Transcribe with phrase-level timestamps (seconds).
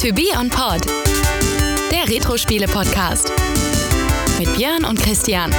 [0.00, 0.86] To Be On Pod,
[1.92, 3.30] der Retro-Spiele-Podcast.
[4.38, 5.50] Mit Björn und Christian.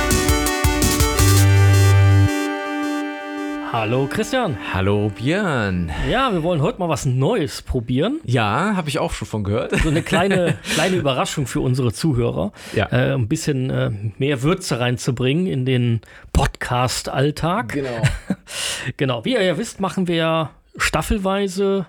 [3.72, 4.58] Hallo Christian.
[4.74, 5.92] Hallo Björn.
[6.10, 8.19] Ja, wir wollen heute mal was Neues probieren.
[8.24, 9.76] Ja, habe ich auch schon von gehört.
[9.79, 12.51] So eine kleine, kleine Überraschung für unsere Zuhörer.
[12.73, 12.87] Ja.
[12.92, 16.02] Äh, ein bisschen äh, mehr Würze reinzubringen in den
[16.34, 17.73] Podcast-Alltag.
[17.73, 18.02] Genau.
[18.98, 19.23] Genau.
[19.23, 21.85] Wie ihr ja wisst, machen wir staffelweise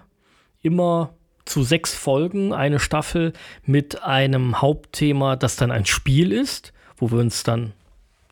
[0.60, 1.14] immer
[1.44, 3.32] zu sechs Folgen eine Staffel
[3.66, 7.72] mit einem Hauptthema, das dann ein Spiel ist, wo wir uns dann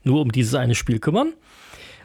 [0.04, 1.32] nur um dieses eine Spiel kümmern.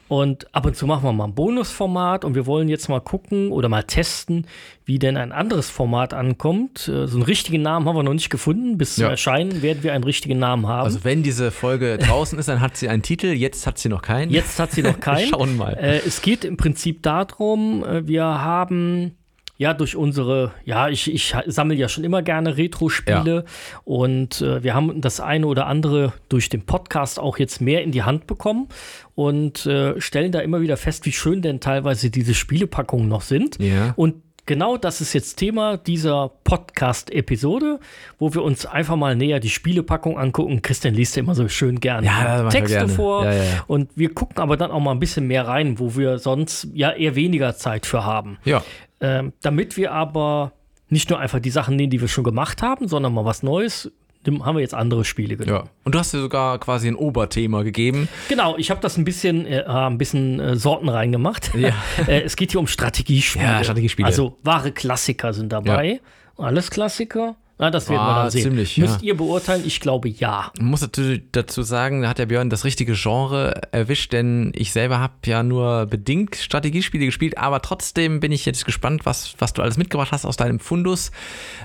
[0.08, 3.52] Und ab und zu machen wir mal ein Bonusformat und wir wollen jetzt mal gucken
[3.52, 4.46] oder mal testen,
[4.86, 6.88] wie denn ein anderes Format ankommt.
[6.88, 8.78] Äh, So einen richtigen Namen haben wir noch nicht gefunden.
[8.78, 9.10] Bis zum Ja.
[9.10, 10.84] Erscheinen werden wir einen richtigen Namen haben.
[10.86, 13.28] Also wenn diese Folge draußen ist, dann hat sie einen Titel.
[13.28, 14.30] Jetzt hat sie noch keinen.
[14.30, 15.28] Jetzt hat sie noch keinen.
[15.30, 15.74] Schauen mal.
[15.74, 19.18] Äh, es geht im Prinzip darum, äh, wir haben
[19.58, 23.46] ja durch unsere, ja, ich, ich sammle ja schon immer gerne Retro-Spiele
[23.84, 27.92] und äh, wir haben das eine oder andere durch den Podcast auch jetzt mehr in
[27.92, 28.68] die Hand bekommen
[29.16, 33.58] und äh, stellen da immer wieder fest, wie schön denn teilweise diese Spielepackungen noch sind.
[33.60, 33.94] Ja.
[33.96, 37.80] Und genau das ist jetzt Thema dieser Podcast-Episode,
[38.20, 40.62] wo wir uns einfach mal näher die Spielepackung angucken.
[40.62, 42.94] Christian liest ja immer so schön gerne Ja, Texte gerne.
[42.94, 43.26] vor.
[43.26, 43.64] Ja, ja, ja.
[43.68, 46.92] Und wir gucken aber dann auch mal ein bisschen mehr rein, wo wir sonst ja
[46.92, 48.38] eher weniger Zeit für haben.
[48.44, 48.64] Ja.
[49.06, 50.54] Ähm, damit wir aber
[50.90, 53.92] nicht nur einfach die Sachen nehmen, die wir schon gemacht haben, sondern mal was Neues,
[54.26, 55.66] haben wir jetzt andere Spiele genommen.
[55.66, 55.72] ja.
[55.84, 58.10] Und du hast dir sogar quasi ein Oberthema gegeben.
[58.28, 61.54] Genau, ich habe das ein bisschen, äh, ein bisschen äh, Sorten reingemacht.
[61.54, 61.76] Ja.
[62.08, 63.46] äh, es geht hier um Strategiespiele.
[63.46, 64.08] Ja, Strategiespiele.
[64.08, 66.02] Also wahre Klassiker sind dabei.
[66.38, 67.36] Alles Klassiker?
[67.58, 68.44] Na, das werden wir Ah, dann sehen.
[68.44, 69.08] ziemlich, Müsst ja.
[69.08, 69.64] ihr beurteilen?
[69.66, 70.52] Ich glaube ja.
[70.60, 74.74] Man muss natürlich dazu sagen, da hat der Björn das richtige Genre erwischt, denn ich
[74.74, 79.54] selber habe ja nur bedingt Strategiespiele gespielt, aber trotzdem bin ich jetzt gespannt, was, was
[79.54, 81.12] du alles mitgebracht hast aus deinem Fundus.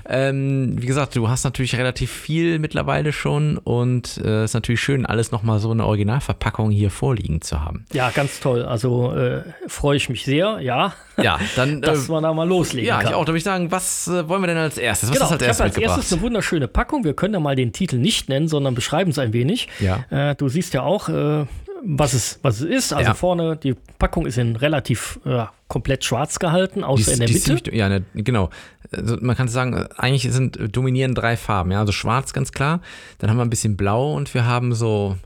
[0.07, 4.81] Ähm, wie gesagt, du hast natürlich relativ viel mittlerweile schon und es äh, ist natürlich
[4.81, 7.85] schön, alles nochmal so eine Originalverpackung hier vorliegen zu haben.
[7.91, 8.63] Ja, ganz toll.
[8.63, 11.81] Also äh, freue ich mich sehr, ja, Ja, dann.
[11.81, 13.09] dass äh, man da mal loslegen ja, kann.
[13.09, 13.25] ich auch.
[13.25, 15.09] Da würde ich sagen, was äh, wollen wir denn als erstes?
[15.09, 15.97] Was Genau, ist als erstes habe als mitgebracht?
[15.99, 17.03] erstes eine wunderschöne Packung.
[17.03, 19.67] Wir können ja mal den Titel nicht nennen, sondern beschreiben es ein wenig.
[19.79, 20.05] Ja.
[20.09, 21.45] Äh, du siehst ja auch, äh,
[21.83, 22.93] was, es, was es ist.
[22.93, 23.13] Also Ja.
[23.15, 27.27] vorne, die Packung ist in relativ äh, komplett schwarz gehalten, Die außer ist- in der
[27.27, 27.45] die Mitte.
[27.45, 28.49] ziemlich, ja, ne, genau.
[28.91, 31.71] Also man kann sagen, eigentlich sind dominieren drei Farben.
[31.71, 32.81] Ja, also schwarz ganz klar.
[33.19, 35.17] Dann haben wir ein bisschen blau und wir haben so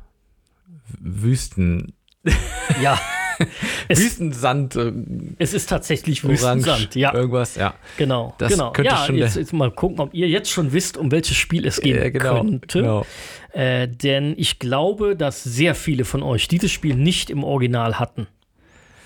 [1.00, 1.94] Wüsten,
[2.82, 3.00] ja,
[3.88, 4.92] es, Wüstensand, äh,
[5.40, 6.96] es ist tatsächlich orange, Wüstensand.
[6.96, 7.56] Ja, irgendwas.
[7.56, 8.34] Ja, genau.
[8.38, 8.72] Das genau.
[8.72, 11.66] könnte ja, schon jetzt, jetzt mal gucken, ob ihr jetzt schon wisst, um welches Spiel
[11.66, 12.80] es gehen Äh, genau, könnte.
[12.80, 13.06] genau.
[13.54, 18.28] Äh, denn ich glaube, dass sehr viele von euch dieses Spiel nicht im Original hatten.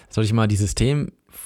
[0.09, 0.55] Soll ich mal die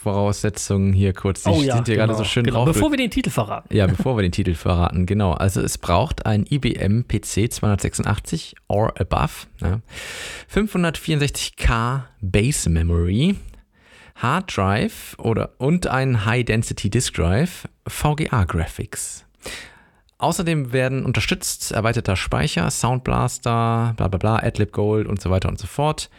[0.03, 1.43] Systemvoraussetzungen hier kurz?
[1.43, 2.65] Die oh ja, sind hier genau, gerade so schön genau.
[2.65, 2.73] drauf.
[2.73, 3.75] Bevor wir den Titel verraten.
[3.75, 5.31] Ja, bevor wir den Titel verraten, genau.
[5.33, 9.79] Also es braucht ein IBM PC 286 or above, ja.
[10.53, 13.35] 564K Base Memory,
[14.15, 19.25] Hard Drive oder, und ein High Density Disk Drive, VGA Graphics.
[20.17, 25.49] Außerdem werden unterstützt erweiterter Speicher, Sound Blaster, bla bla bla, AdLib Gold und so weiter
[25.49, 26.09] und so fort,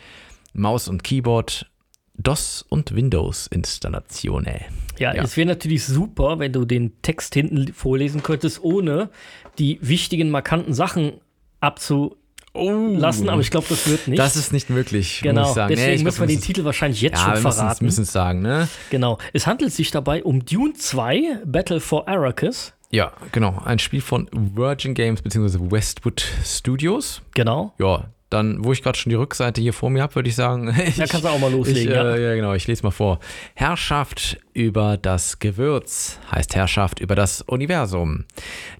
[0.52, 1.70] Maus und Keyboard,
[2.16, 4.60] DOS und Windows Installationen.
[4.98, 5.22] Ja, Ja.
[5.24, 9.10] es wäre natürlich super, wenn du den Text hinten vorlesen könntest, ohne
[9.58, 11.14] die wichtigen, markanten Sachen
[11.60, 13.28] abzulassen.
[13.28, 14.18] Aber ich glaube, das wird nicht.
[14.18, 15.48] Das ist nicht möglich, muss genau.
[15.48, 15.74] ich sagen.
[15.74, 17.86] Deswegen Nee, müssen wir den Titel wahrscheinlich jetzt ja, schon wir müssen verraten.
[17.88, 18.68] es sagen, ne?
[18.90, 19.18] Genau.
[19.32, 22.72] Es handelt sich dabei um Dune 2, Battle for Arrakis.
[22.90, 23.60] Ja, genau.
[23.64, 25.58] Ein Spiel von Virgin Games bzw.
[25.70, 27.22] Westwood Studios.
[27.34, 27.72] Genau.
[27.80, 30.74] Ja, dann, wo ich gerade schon die Rückseite hier vor mir habe, würde ich sagen.
[30.86, 31.90] Ich, Da kannst du auch mal loslegen.
[31.90, 32.14] Ich, ja.
[32.14, 33.20] äh, ja, genau, ich lese mal vor.
[33.54, 38.24] Herrschaft über das Gewürz heißt Herrschaft über das Universum.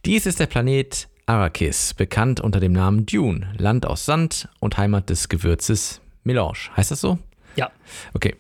[0.05, 5.09] Dies ist der Planet Arrakis, bekannt unter dem Namen Dune, Land aus Sand und Heimat
[5.09, 6.59] des Gewürzes Melange.
[6.77, 7.19] Heißt das so?
[7.57, 7.71] ja.
[8.13, 8.35] Okay.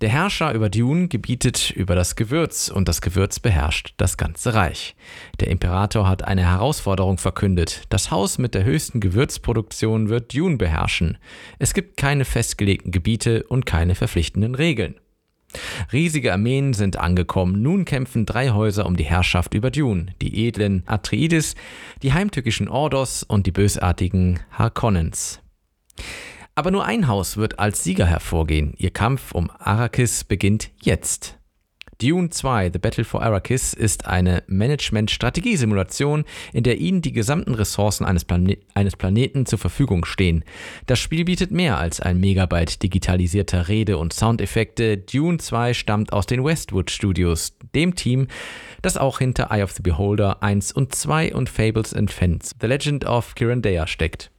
[0.00, 4.96] Der Herrscher über Dune gebietet über das Gewürz und das Gewürz beherrscht das ganze Reich.
[5.40, 7.82] Der Imperator hat eine Herausforderung verkündet.
[7.88, 11.18] Das Haus mit der höchsten Gewürzproduktion wird Dune beherrschen.
[11.58, 14.96] Es gibt keine festgelegten Gebiete und keine verpflichtenden Regeln.
[15.92, 17.62] Riesige Armeen sind angekommen.
[17.62, 20.06] Nun kämpfen drei Häuser um die Herrschaft über Dune.
[20.20, 21.54] Die edlen Atreides,
[22.02, 25.40] die heimtückischen Ordos und die bösartigen Harkonnens.
[26.56, 28.74] Aber nur ein Haus wird als Sieger hervorgehen.
[28.76, 31.36] Ihr Kampf um Arrakis beginnt jetzt.
[32.00, 38.04] Dune 2, The Battle for Arrakis, ist eine Management-Strategiesimulation, in der Ihnen die gesamten Ressourcen
[38.04, 40.44] eines, Plane eines Planeten zur Verfügung stehen.
[40.86, 44.98] Das Spiel bietet mehr als ein Megabyte digitalisierter Rede- und Soundeffekte.
[44.98, 48.26] Dune 2 stammt aus den Westwood Studios, dem Team,
[48.82, 52.66] das auch hinter Eye of the Beholder 1 und 2 und Fables and Fens, The
[52.66, 54.30] Legend of Kirandea steckt.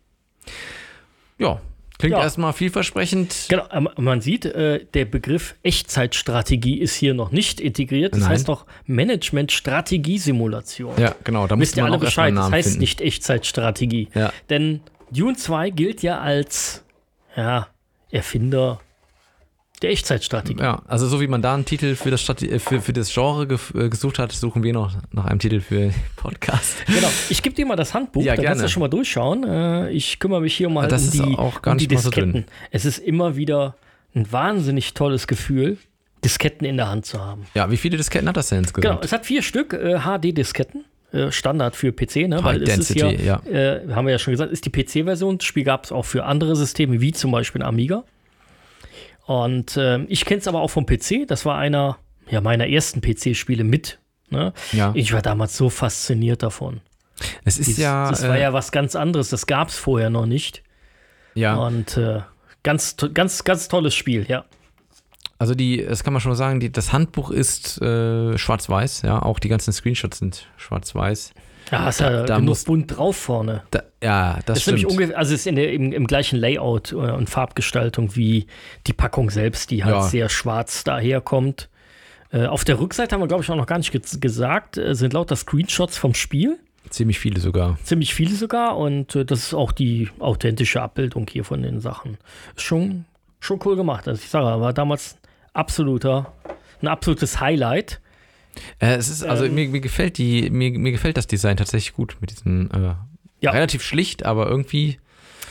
[1.37, 1.61] Ja,
[1.97, 2.21] klingt Ja.
[2.23, 3.45] erstmal vielversprechend.
[3.49, 8.13] Genau, ähm, man sieht, äh, der Begriff Echtzeitstrategie ist hier noch nicht integriert.
[8.13, 8.29] Das Nein.
[8.29, 10.93] heißt noch Management-Strategiesimulation.
[10.97, 12.81] Ja, genau, da Wisst ihr alle Bescheid, das heißt finden.
[12.81, 14.09] nicht Echtzeitstrategie.
[14.13, 14.31] Ja.
[14.49, 14.81] Denn
[15.11, 16.83] Dune 2 gilt ja als
[17.35, 17.67] ja,
[18.11, 18.79] Erfinder
[19.81, 20.61] der Echtzeitstrategie.
[20.61, 23.13] Ja, also so wie man da einen Titel für das, Strate äh, für, für das
[23.13, 23.43] Genre
[23.75, 26.75] äh, gesucht hat, suchen wir noch nach einem Titel für den Podcast.
[26.87, 27.09] Genau.
[27.29, 28.61] Ich gebe dir mal das Handbuch, Ja, da kannst gerne.
[28.63, 29.43] du schon mal durchschauen.
[29.43, 32.09] Äh, Ich kümmere mich hier mal Das um die, auch gar um die mal so.
[32.09, 32.45] Disketten.
[32.71, 33.75] Es ist immer wieder
[34.15, 35.77] ein wahnsinnig tolles Gefühl,
[36.23, 37.45] Disketten in der Hand zu haben.
[37.53, 39.05] Ja, wie viele Disketten hat das denn Genau, insgesamt?
[39.05, 40.85] es hat vier Stück äh, HD-Disketten.
[41.11, 42.43] äh, Standard für PC, ne?
[42.43, 45.37] Weil es ist Density, ja, äh, haben wir ja schon gesagt, ist die PC-Version.
[45.37, 48.03] Das Spiel gab es auch für andere Systeme, wie zum Beispiel Amiga.
[49.25, 51.27] Und ähm, ich kenne es aber auch vom PC.
[51.27, 51.97] Das war einer
[52.29, 53.99] ja, meiner ersten PC-Spiele mit.
[54.29, 54.53] Ne?
[54.71, 54.91] Ja.
[54.95, 56.81] Ich war damals so fasziniert davon.
[57.43, 59.29] Es ist Dies- ja, das war äh, ja was ganz anderes.
[59.29, 60.63] Das gab es vorher noch nicht.
[61.33, 62.21] ja, Und äh,
[62.63, 64.45] ganz, ganz, ganz tolles Spiel, ja.
[65.37, 69.21] also die, das kann man schon mal sagen, die, das Handbuch ist äh, schwarz-weiß, ja,
[69.21, 71.31] auch die ganzen Screenshots sind schwarz-weiß.
[71.71, 73.63] Da hast du ja da genug bunt drauf vorne.
[73.71, 74.85] Da, ja, das, Das stimmt.
[74.85, 78.47] ungefähr, also es ist in der, im, im gleichen Layout äh, und Farbgestaltung wie
[78.87, 80.01] die Packung selbst, die halt Ja.
[80.03, 81.69] sehr schwarz daherkommt.
[82.31, 84.93] Äh, auf der Rückseite haben wir, glaube ich, auch noch gar nicht ge gesagt, äh,
[84.95, 86.59] sind lauter Screenshots vom Spiel.
[86.91, 87.79] Ziemlich viele sogar.
[87.83, 88.77] Ziemlich viele sogar.
[88.77, 92.17] Und äh, das ist auch die authentische Abbildung hier von den Sachen.
[92.55, 93.05] Ist schon,
[93.39, 94.07] schon cool gemacht.
[94.07, 95.17] Also ich sage, war damals
[95.53, 96.31] absoluter,
[96.81, 98.01] ein absolutes Highlight.
[98.79, 99.55] Äh, es ist, also Ähm.
[99.55, 102.95] mir, mir gefällt die, mir, mir gefällt das Design tatsächlich gut mit diesen äh,
[103.41, 103.51] Ja.
[103.51, 104.97] relativ schlicht, aber irgendwie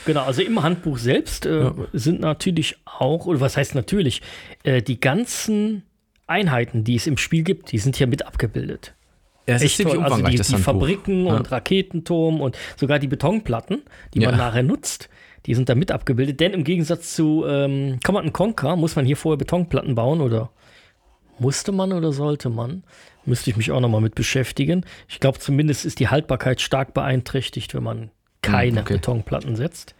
[0.05, 1.73] Genau, also im Handbuch selbst äh, Ja.
[1.93, 4.21] sind natürlich auch, oder was heißt natürlich,
[4.63, 5.81] äh, die ganzen
[6.27, 8.93] Einheiten, die es im Spiel gibt, die sind hier mit abgebildet.
[9.47, 9.99] ja, es Echt toll.
[10.03, 10.57] Also die, die.
[10.57, 11.35] Fabriken Ja.
[11.35, 13.81] und Raketenturm und sogar die Betonplatten,
[14.13, 14.29] die Ja.
[14.29, 15.09] man nachher nutzt,
[15.45, 16.39] die sind da mit abgebildet.
[16.39, 20.49] Denn im Gegensatz zu ähm, Command Conquer muss man hier vorher Betonplatten bauen oder
[21.39, 22.83] musste man oder sollte man?
[23.25, 24.85] Müsste ich mich auch nochmal mit beschäftigen.
[25.07, 28.11] Ich glaube, zumindest ist die Haltbarkeit stark beeinträchtigt, wenn man
[28.41, 28.93] keine okay.
[28.93, 29.95] Betonplatten setzt.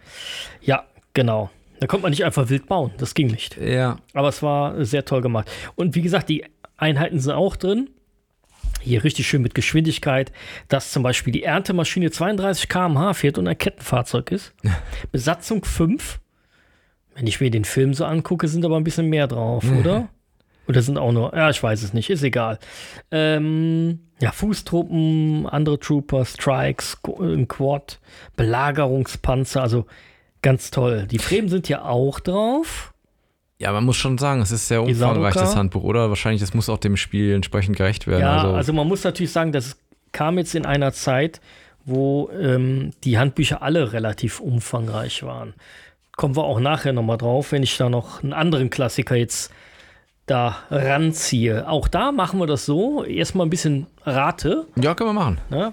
[0.60, 0.84] Ja,
[1.14, 1.50] genau.
[1.80, 2.92] Da konnte man nicht einfach wild bauen.
[2.98, 3.56] Das ging nicht.
[3.58, 5.50] Ja, Aber es war sehr toll gemacht.
[5.74, 6.44] Und wie gesagt, die
[6.76, 7.90] Einheiten sind auch drin.
[8.80, 10.32] Hier richtig schön mit Geschwindigkeit,
[10.68, 14.54] dass zum Beispiel die Erntemaschine 32 km/h fährt und ein Kettenfahrzeug ist.
[15.12, 16.20] Besatzung 5.
[17.14, 20.08] Wenn ich mir den Film so angucke, sind aber ein bisschen mehr drauf, oder?
[20.68, 22.58] Oder sind auch nur, ja, ich weiß es nicht, ist egal.
[23.10, 28.00] Ähm, ja, Fußtruppen, andere Trooper, Strikes, ein Quad,
[28.36, 29.86] Belagerungspanzer, also
[30.42, 31.06] ganz toll.
[31.10, 32.94] Die Fremen sind ja auch drauf.
[33.58, 36.08] ja, man muss schon sagen, es ist sehr umfangreich, das Handbuch, oder?
[36.08, 38.22] Wahrscheinlich, das muss auch dem Spiel entsprechend gerecht werden.
[38.22, 39.76] Ja, also, also, man muss natürlich sagen, das
[40.12, 41.40] kam jetzt in einer Zeit,
[41.84, 45.54] wo ähm, die Handbücher alle relativ umfangreich waren.
[46.16, 49.52] Kommen wir auch nachher nochmal drauf, wenn ich da noch einen anderen Klassiker jetzt
[50.26, 51.68] da ranziehe.
[51.68, 54.66] Auch da machen wir das so, erstmal ein bisschen Rate.
[54.76, 55.38] ja, können wir machen.
[55.50, 55.72] Ne?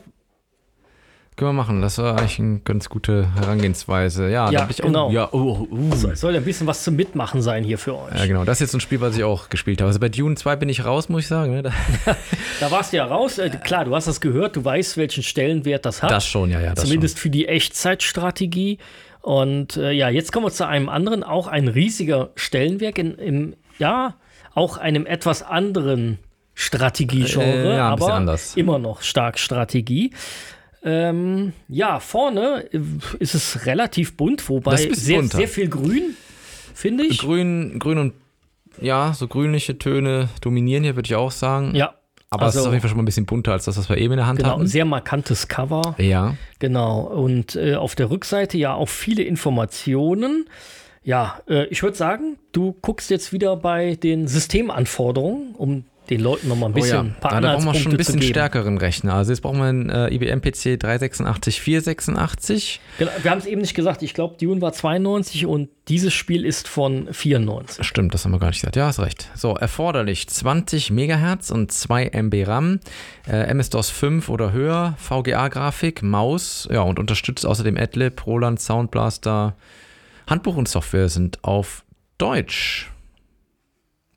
[1.35, 1.81] Können wir machen.
[1.81, 4.29] Das war eigentlich eine ganz gute Herangehensweise.
[4.29, 5.07] Ja, Ja, da ich, genau.
[5.07, 5.95] Oh, ja, oh, oh.
[5.95, 8.13] So, es soll ja ein bisschen was zum Mitmachen sein hier für euch.
[8.15, 8.43] Ja, genau.
[8.45, 9.87] Das ist jetzt ein Spiel, was ich auch gespielt habe.
[9.87, 11.51] Also bei Dune 2 bin ich raus, muss ich sagen.
[11.55, 11.63] Ne?
[11.63, 11.71] Da-
[12.59, 13.39] Da warst du ja raus.
[13.39, 16.11] Äh, klar, du hast das gehört, du weißt, welchen Stellenwert das hat.
[16.11, 16.75] Das schon, ja, ja.
[16.75, 18.77] Das Zumindest für die Echtzeitstrategie.
[19.21, 23.55] Und äh, ja, jetzt kommen wir zu einem anderen, auch ein riesiger Stellenwerk in, im,
[23.79, 24.13] ja,
[24.55, 26.19] auch einem etwas anderen
[26.53, 28.55] Strategiegenre, Äh, ja, aber anders.
[28.55, 30.11] immer noch stark Strategie.
[30.83, 32.79] Ähm, ja, vorne äh,
[33.19, 35.37] ist es relativ bunt, wobei sehr, bunter.
[35.37, 36.15] sehr viel grün,
[36.73, 37.19] finde ich.
[37.19, 38.13] Grün, grün und
[38.81, 41.73] ja, so grünliche Töne dominieren hier, würde ich auch sagen.
[41.75, 41.93] Ja,
[42.29, 43.87] Aber es ist also- auf jeden Fall schon mal ein bisschen bunter als das, was
[43.87, 44.67] wir eben in der Hand genau, hatten.
[44.67, 45.95] sehr markantes Cover.
[45.99, 46.35] Ja.
[46.59, 47.01] Genau.
[47.01, 50.45] Und äh, auf der Rückseite ja auch viele Informationen.
[51.03, 56.49] Ja, äh, ich würde sagen, du guckst jetzt wieder bei den Systemanforderungen, um den Leuten
[56.49, 58.77] noch mal ein bisschen ein paar Oh da, da brauchen wir schon ein bisschen stärkeren
[58.77, 59.13] Rechner.
[59.13, 62.81] Also jetzt brauchen wir einen äh, IBM PC 386 486.
[62.97, 64.01] Genau, wir haben es eben nicht gesagt.
[64.01, 67.85] Ich glaube, Dune war 92 und dieses Spiel ist von 94.
[67.85, 68.75] Stimmt, das haben wir gar nicht gesagt.
[68.75, 69.29] Ja, hast recht.
[69.35, 72.79] So, erforderlich 20 Megahertz und 2 MB RAM,
[73.27, 79.55] äh, MS-DOS 5 oder höher, VGA-Grafik, Maus, ja, und unterstützt außerdem Adlib, Roland, Sound Blaster.
[80.27, 81.85] Handbuch und Software sind auf
[82.17, 82.91] Deutsch.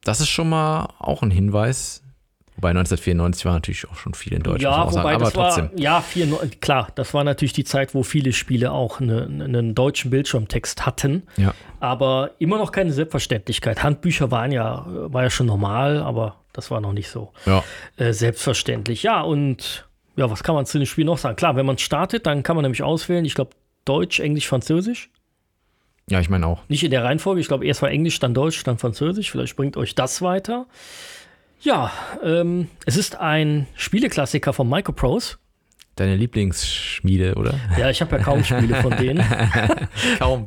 [0.04, 2.02] Das ist schon mal auch ein Hinweis,
[2.56, 4.62] Wobei 1994 war natürlich auch schon viel in Deutschland.
[4.62, 5.08] Ja, wobei sagen.
[5.08, 5.70] aber das trotzdem.
[5.72, 6.26] war, ja, vier,
[6.60, 11.24] klar, das war natürlich die Zeit, wo viele Spiele auch eine, einen deutschen Bildschirmtext hatten.
[11.36, 11.52] Ja.
[11.80, 13.82] Aber immer noch keine Selbstverständlichkeit.
[13.82, 17.62] Handbücher waren ja, war ja schon normal, aber das war noch nicht so Ja.
[17.98, 19.02] äh, selbstverständlich.
[19.02, 19.86] Ja, und
[20.16, 21.36] ja, was kann man zu dem Spiel noch sagen?
[21.36, 23.50] Klar, wenn man startet, dann kann man nämlich auswählen, ich glaube,
[23.84, 25.10] Deutsch, Englisch, Französisch.
[26.08, 26.62] Ja, ich meine auch.
[26.68, 27.40] Nicht in der Reihenfolge.
[27.40, 29.30] Ich glaube, erst war Englisch, dann Deutsch, dann Französisch.
[29.30, 30.66] Vielleicht bringt euch das weiter.
[31.60, 31.90] Ja,
[32.22, 35.36] ähm, es ist ein Spieleklassiker von Microprose.
[35.96, 37.58] Deine Lieblingsschmiede, oder?
[37.78, 39.24] Ja, ich habe ja kaum Spiele von denen.
[40.18, 40.46] Kaum.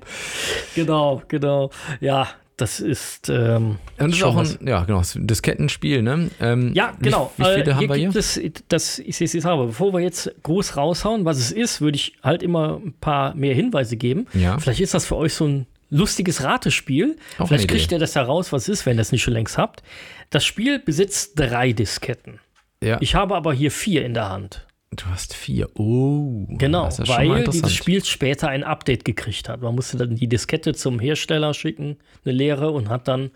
[0.75, 1.71] genau, genau.
[1.99, 2.27] Ja,
[2.61, 3.29] das ist.
[3.29, 6.29] Ähm, das ist auch ein, ja, genau, das Diskettenspiel, ne?
[6.39, 7.31] Ähm, Ja, genau.
[7.37, 8.15] Wie, wie viele Äh, haben wir hier?
[8.15, 11.95] Es, das, ich sehe es aber, bevor wir jetzt groß raushauen, was es ist, würde
[11.95, 14.27] ich halt immer ein paar mehr Hinweise geben.
[14.33, 14.57] Ja.
[14.59, 17.17] Vielleicht ist das für euch so ein lustiges Ratespiel.
[17.37, 17.95] Auch Vielleicht kriegt Idee.
[17.95, 19.81] ihr das heraus, was es ist, wenn ihr es nicht schon längst habt.
[20.29, 22.39] Das Spiel besitzt drei Disketten.
[22.83, 22.97] Ja.
[23.01, 24.65] Ich habe aber hier vier in der Hand.
[24.91, 25.69] Du hast vier.
[25.77, 26.45] Oh.
[26.49, 29.61] Genau, das ist ja weil dieses Spiel später ein Update gekriegt hat.
[29.61, 33.31] Man musste dann die Diskette zum Hersteller schicken, eine leere, und hat dann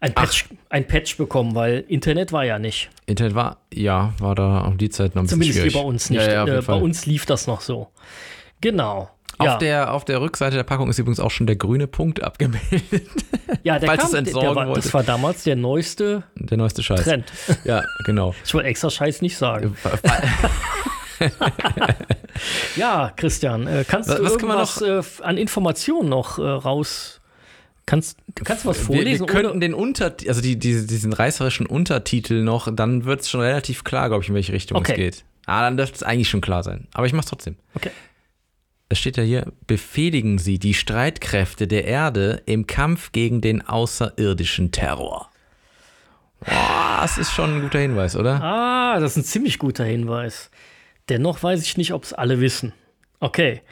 [0.00, 2.90] ein Patch, ein Patch bekommen, weil Internet war ja nicht.
[3.06, 5.84] Internet war, ja, war da um die Zeit noch ein Zumindest bisschen hier schwierig.
[5.84, 6.26] bei uns nicht.
[6.26, 7.88] Ja, ja, äh, bei uns lief das noch so.
[8.60, 9.10] Genau.
[9.42, 12.22] Auf, ja, der, auf der Rückseite der Packung ist übrigens auch schon der grüne Punkt
[12.22, 12.82] abgemeldet.
[13.62, 16.58] ja, der falls kam, es der, der entsorgen war, das war damals der neueste Der
[16.58, 17.02] neueste Scheiß.
[17.04, 17.24] Trend.
[17.64, 18.34] Ja, genau.
[18.44, 19.76] Ich wollte extra Scheiß nicht sagen.
[22.76, 27.20] Ja, Christian, äh, kannst Was- du was irgendwas äh, f- an Informationen noch äh, raus?
[27.86, 29.26] Kannst, kannst du was Wir, vorlesen?
[29.26, 33.30] wir könnten ohne- den Unter, also die, die, diesen reißerischen Untertitel noch, dann wird es
[33.30, 34.92] schon relativ klar, glaube ich, in welche Richtung Okay.
[34.92, 35.24] es geht.
[35.46, 36.86] Ah, dann dürfte es eigentlich schon klar sein.
[36.94, 37.56] Aber ich mach's trotzdem.
[37.74, 37.90] Okay.
[38.92, 44.70] Es steht ja hier, befehligen Sie die Streitkräfte der Erde im Kampf gegen den außerirdischen
[44.70, 45.30] Terror.
[46.40, 48.42] Boah, das ist schon ein guter Hinweis, oder?
[48.42, 50.50] Ah, das ist ein ziemlich guter Hinweis.
[51.08, 52.74] Dennoch weiß ich nicht, ob es alle wissen.
[53.18, 53.62] Okay.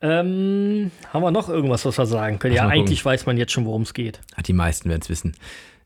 [0.00, 2.54] Ähm, haben wir noch irgendwas, was wir sagen können?
[2.54, 4.20] Lass Ja, eigentlich weiß man jetzt schon, worum es geht.
[4.36, 5.36] Ah, Die meisten werden es wissen.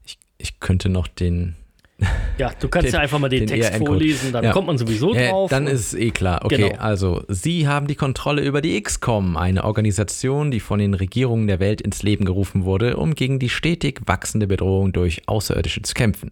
[0.04, 1.56] Ich, ich könnte noch den.
[2.38, 3.90] Ja, du kannst Den- ja einfach mal den, den Text ERN-Code.
[3.92, 4.52] vorlesen, dann Ja.
[4.52, 5.48] kommt man sowieso Ja, drauf.
[5.50, 6.44] dann Und- ist es eh klar.
[6.44, 6.78] Okay, Genau.
[6.82, 11.60] also Sie haben die Kontrolle über die XCOM, eine Organisation, die von den Regierungen der
[11.60, 16.30] Welt ins Leben gerufen wurde, um gegen die stetig wachsende Bedrohung durch Außerirdische zu kämpfen.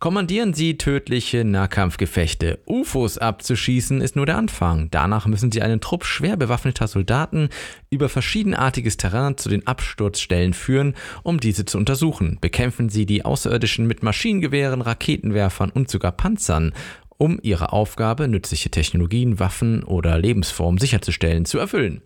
[0.00, 2.60] Kommandieren Sie tödliche Nahkampfgefechte.
[2.68, 4.88] UFOs abzuschießen ist nur der Anfang.
[4.92, 7.48] Danach müssen Sie einen Trupp schwer bewaffneter Soldaten
[7.90, 12.38] über verschiedenartiges Terrain zu den Absturzstellen führen, um diese zu untersuchen.
[12.40, 16.74] Bekämpfen Sie die Außerirdischen mit Maschinengewehren, Raketenwerfern und sogar Panzern,
[17.18, 22.00] um ihre Aufgabe, nützliche Technologien, Waffen oder Lebensformen sicherzustellen, zu erfüllen.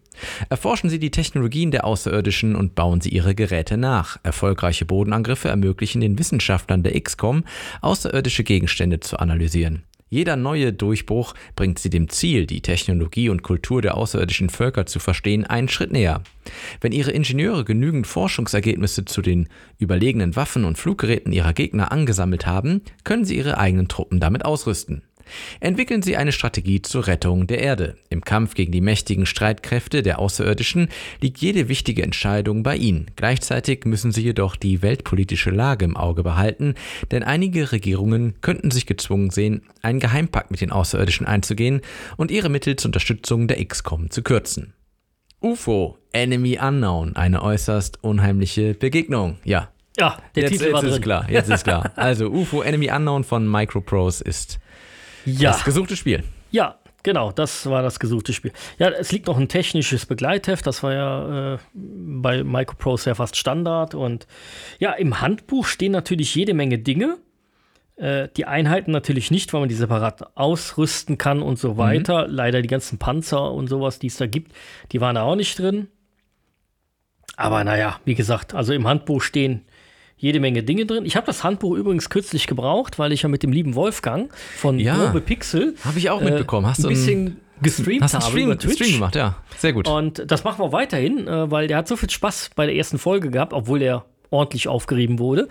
[0.49, 4.19] Erforschen Sie die Technologien der Außerirdischen und bauen Sie ihre Geräte nach.
[4.23, 7.45] Erfolgreiche Bodenangriffe ermöglichen den Wissenschaftlern der XCOM,
[7.81, 9.85] außerirdische Gegenstände zu analysieren.
[10.13, 14.99] Jeder neue Durchbruch bringt sie dem Ziel, die Technologie und Kultur der außerirdischen Völker zu
[14.99, 16.21] verstehen, einen Schritt näher.
[16.83, 22.83] Wenn ihre Ingenieure genügend Forschungsergebnisse zu den überlegenen Waffen und Fluggeräten ihrer Gegner angesammelt haben,
[23.05, 25.01] können sie ihre eigenen Truppen damit ausrüsten.
[25.61, 27.97] Entwickeln Sie eine Strategie zur Rettung der Erde.
[28.11, 30.89] Im Kampf gegen die mächtigen Streitkräfte der Außerirdischen
[31.21, 33.07] liegt jede wichtige Entscheidung bei Ihnen.
[33.17, 36.75] Gleichzeitig müssen Sie jedoch die weltpolitische Lage im Auge behalten,
[37.11, 41.81] denn einige Regierungen könnten sich gezwungen sehen, einen Geheimpakt mit den Außerirdischen einzugehen
[42.17, 44.75] und ihre Mittel zur Unterstützung der XCOM zu kürzen.
[45.41, 49.39] UFO, Enemy Unknown, eine äußerst unheimliche Begegnung.
[49.45, 50.95] Ja, ja, der jetzt, Titel jetzt war ist drin.
[50.95, 51.31] es klar.
[51.31, 51.93] Jetzt ist klar.
[51.97, 54.59] Also UFO, Enemy Unknown von Microprose ist
[55.25, 56.23] Ja, das gesuchte Spiel.
[56.51, 58.53] ja, genau, das war das gesuchte Spiel.
[58.79, 63.37] Ja, es liegt noch ein technisches Begleitheft, das war ja äh, bei Microprose ja fast
[63.37, 63.95] Standard.
[63.95, 64.27] Und
[64.79, 67.19] ja, im Handbuch stehen natürlich jede Menge Dinge.
[67.97, 72.27] Äh, die Einheiten natürlich nicht, weil man die separat ausrüsten kann und so weiter.
[72.29, 74.53] Leider die ganzen Panzer und sowas, die es da gibt,
[74.93, 75.89] die waren da auch nicht drin.
[77.37, 79.65] Aber naja, wie gesagt, also im Handbuch stehen
[80.23, 81.05] jede Menge Dinge drin.
[81.05, 84.79] Ich habe das Handbuch übrigens kürzlich gebraucht, weil ich ja mit dem lieben Wolfgang von
[84.79, 84.95] Ja.
[84.97, 86.67] Grobe Pixel Habe ich auch äh, mitbekommen.
[86.67, 88.77] Hast du ein bisschen gestreamt Hast habe Stream, über Twitch.
[88.77, 89.35] Stream gemacht, ja.
[89.59, 89.89] Sehr gut.
[89.89, 92.99] Und das machen wir weiterhin, äh, weil der hat so viel Spaß bei der ersten
[92.99, 95.49] Folge gehabt, obwohl der ordentlich aufgerieben wurde.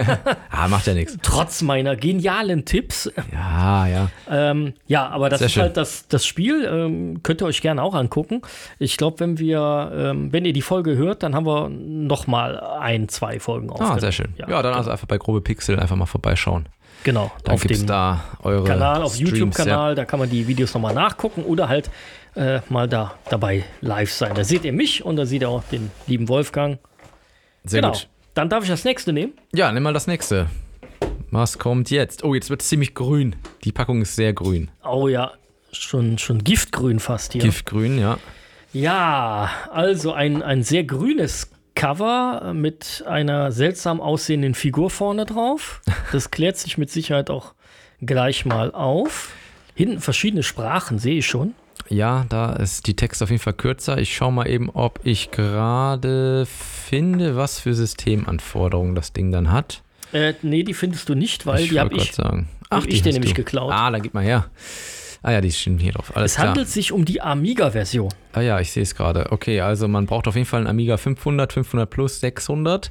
[0.50, 1.16] ah, macht ja nichts.
[1.22, 3.10] Trotz meiner genialen Tipps.
[3.32, 4.10] Ja, ja.
[4.30, 5.62] Ähm, ja, aber das Sehr ist schön.
[5.62, 6.64] halt das, das Spiel.
[6.64, 8.42] Ähm, könnt ihr euch gerne auch angucken.
[8.78, 12.58] Ich glaube, wenn wir, ähm, wenn ihr die Folge hört, dann haben wir noch mal
[12.60, 14.00] ein, zwei Folgen Ah, aufgenommen.
[14.00, 14.34] sehr schön.
[14.36, 14.76] Ja, dann genau.
[14.76, 16.66] also einfach bei grobe Pixel einfach mal vorbeischauen.
[17.04, 17.30] genau.
[17.44, 20.74] Dann auf gibt es dem da eure Kanal, auf YouTube-Kanal, da kann man die Videos
[20.74, 21.90] nochmal nachgucken oder halt
[22.34, 24.34] äh, mal da dabei live sein.
[24.34, 26.78] Da seht ihr mich und da seht ihr auch den lieben Wolfgang.
[26.82, 27.70] Ja.
[27.70, 27.92] Sehr genau.
[27.92, 28.08] gut.
[28.34, 29.32] Dann darf ich das nächste nehmen.
[29.52, 30.48] Ja, nimm mal das nächste.
[31.30, 32.24] Was kommt jetzt?
[32.24, 33.36] Oh, jetzt wird es ziemlich grün.
[33.62, 34.70] Die Packung ist sehr grün.
[34.84, 35.32] Oh ja,
[35.72, 37.42] schon, schon giftgrün fast hier.
[37.42, 38.18] Giftgrün, ja.
[38.72, 45.80] Ja, also ein, ein sehr grünes Cover mit einer seltsam aussehenden Figur vorne drauf.
[46.12, 47.54] Das klärt sich mit Sicherheit auch
[48.00, 49.32] gleich mal auf.
[49.76, 51.54] Hinten verschiedene Sprachen, sehe ich schon.
[51.88, 53.98] Ja, da ist die Text auf jeden Fall kürzer.
[53.98, 59.82] Ich schaue mal eben, ob ich gerade finde, was für Systemanforderungen das Ding dann hat.
[60.12, 62.48] Äh, nee, die findest du nicht, weil ich die habe ich, sagen.
[62.70, 63.42] hab Ach, ich die dir hast nämlich du.
[63.42, 63.72] geklaut.
[63.72, 64.46] Ah, dann gib mal her.
[65.22, 66.14] Ah ja, die stehen hier drauf.
[66.14, 66.48] Alles es klar.
[66.48, 68.10] handelt sich um die Amiga-Version.
[68.32, 69.32] Ah ja, ich sehe es gerade.
[69.32, 72.90] Okay, also man braucht auf jeden Fall einen Amiga 500, 500 plus, 600.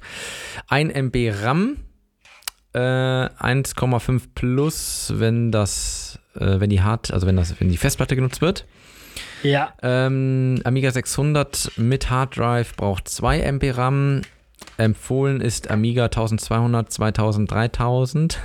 [0.67, 1.77] 1 MB RAM,
[2.73, 8.15] äh, 1,5 plus, wenn das, äh, wenn die hart, also wenn das, wenn die Festplatte
[8.15, 8.65] genutzt wird.
[9.43, 9.73] Ja.
[9.83, 14.21] Ähm, Amiga 600 mit Hard Drive braucht 2 MB RAM.
[14.77, 18.39] Empfohlen ist Amiga 1200, 2000, 3000.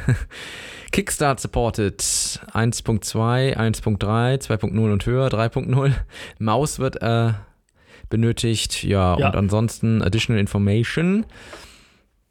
[0.93, 5.93] Kickstart supported 1.2, 1.3, 2.0 und höher, 3.0.
[6.39, 7.33] Maus wird äh,
[8.11, 9.29] benötigt, ja, Ja.
[9.29, 11.25] und ansonsten Additional Information.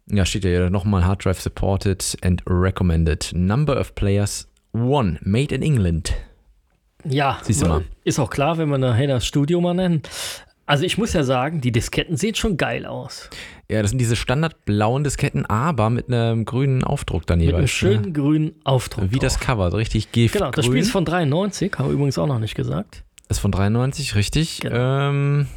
[0.09, 3.31] Ja, steht ja hier nochmal Hard Drive supported and recommended.
[3.33, 4.47] Number of players
[4.81, 6.13] one, made in England.
[7.05, 7.85] Ja, Siehst du mal.
[8.03, 10.01] ist auch klar, wenn wir nachher das Studio mal nennen.
[10.65, 13.29] Also ich muss ja sagen, die Disketten sehen schon geil aus.
[13.69, 17.71] Ja, das sind diese standardblauen Disketten, aber mit einem grünen Aufdruck dann Mit einem jeweils.
[17.71, 18.11] schönen ne?
[18.11, 19.05] grünen Aufdruck.
[19.11, 19.45] Wie das drauf.
[19.47, 20.39] Cover, so richtig giftgrün.
[20.41, 23.03] Genau, das Spiel ist von 93, haben wir übrigens auch noch nicht gesagt.
[23.29, 24.59] ist von 93, richtig.
[24.59, 25.09] Genau.
[25.09, 25.47] Ähm,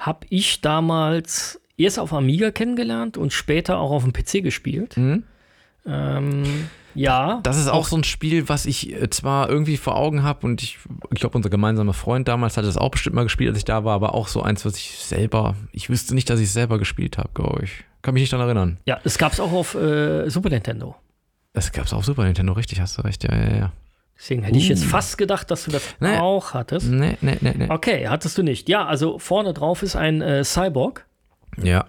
[0.00, 4.96] Habe ich damals erst auf Amiga kennengelernt und später auch auf dem PC gespielt.
[4.96, 5.22] hm?
[5.86, 7.40] Ähm, ja.
[7.42, 10.62] Das ist auch so ein Spiel, was ich äh, zwar irgendwie vor Augen habe und
[10.62, 10.78] ich,
[11.12, 13.84] ich glaube, unser gemeinsamer Freund damals hat es auch bestimmt mal gespielt, als ich da
[13.84, 16.78] war, aber auch so eins, was ich selber, ich wüsste nicht, dass ich es selber
[16.78, 17.84] gespielt habe, glaube ich.
[18.02, 18.78] Kann mich nicht daran erinnern.
[18.86, 20.94] Ja, es gab es auch auf äh, Super Nintendo.
[21.52, 23.72] Das gab es auf Super Nintendo, richtig, hast du recht, ja, ja, ja.
[24.20, 24.88] Deswegen hätte ich jetzt Uh.
[24.88, 26.18] fast gedacht, dass du das Nee.
[26.18, 26.88] auch hattest.
[26.88, 27.66] Nee, nee, nee, nee.
[27.70, 28.68] Okay, hattest du nicht.
[28.68, 31.06] Ja, also vorne drauf ist ein äh, Cyborg,
[31.62, 31.84] Ja.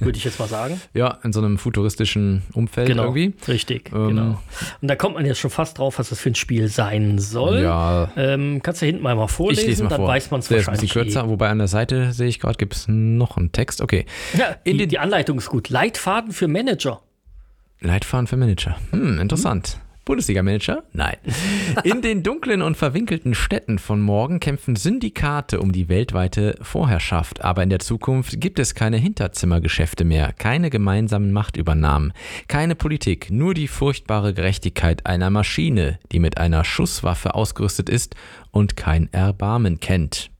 [0.00, 0.80] würde ich jetzt mal sagen.
[0.94, 3.34] Ja, in so einem futuristischen Umfeld Genau, irgendwie.
[3.46, 4.40] richtig, Ähm, genau.
[4.80, 7.60] Und da kommt man jetzt schon fast drauf, was das für ein Spiel sein soll.
[7.62, 10.08] Ja, Ähm, kannst du hinten mal, mal vorlesen, ich lese mal dann vor.
[10.08, 10.92] weiß man es Der ist ein wahrscheinlich.
[10.92, 13.80] bisschen kürzer, wobei an der Seite sehe ich gerade, gibt es noch einen Text.
[13.80, 14.06] Okay.
[14.34, 14.38] Eh.
[14.38, 15.68] Ja, In die, den- die Anleitung ist gut.
[15.68, 17.00] Leitfaden für Manager.
[17.80, 18.76] Leitfaden für Manager.
[18.90, 19.78] Hm, interessant.
[20.04, 20.82] Bundesliga-Manager?
[20.92, 21.16] Nein.
[21.84, 27.44] In den dunklen und verwinkelten Städten von morgen kämpfen Syndikate um die weltweite Vorherrschaft.
[27.44, 32.12] Aber in der Zukunft gibt es keine Hinterzimmergeschäfte mehr, keine gemeinsamen Machtübernahmen,
[32.48, 38.16] keine Politik, nur die furchtbare Gerechtigkeit einer Maschine, die mit einer Schusswaffe ausgerüstet ist
[38.50, 40.31] und kein Erbarmen kennt.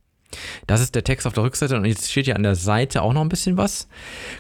[0.67, 3.13] Das ist der Text auf der Rückseite und jetzt steht hier an der Seite auch
[3.13, 3.89] noch ein bisschen was.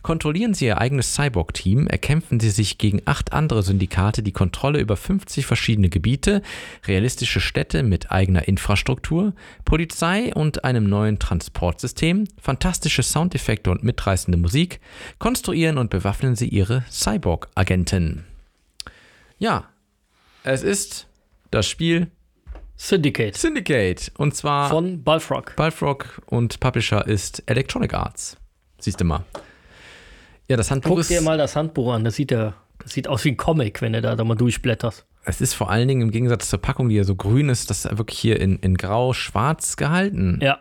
[0.02, 4.96] Kontrollieren Sie Ihr eigenes Cyborg-Team, erkämpfen Sie sich gegen acht andere Syndikate die Kontrolle über
[4.96, 6.42] 50 verschiedene Gebiete,
[6.86, 14.80] realistische Städte mit eigener Infrastruktur, Polizei und einem neuen Transportsystem, fantastische Soundeffekte und mitreißende Musik,
[15.18, 18.24] konstruieren und bewaffnen Sie Ihre Cyborg-Agenten.
[19.38, 19.68] Ja,
[20.44, 21.08] es ist
[21.50, 22.10] das Spiel
[22.84, 25.54] Syndicate Syndicate und zwar von Bullfrog.
[25.54, 28.36] Bullfrog und Publisher ist Electronic Arts.
[28.80, 29.24] Siehst du mal.
[30.48, 32.02] Ja, das Handbuch Guck ist, dir mal das Handbuch an.
[32.02, 35.06] Das sieht, ja, das sieht aus wie ein Comic, wenn du da, da mal durchblätterst.
[35.24, 37.84] es ist vor allen Dingen im Gegensatz zur Packung, die ja so grün ist, das
[37.84, 40.40] ist wirklich hier in, in grau-schwarz gehalten.
[40.42, 40.58] Ja,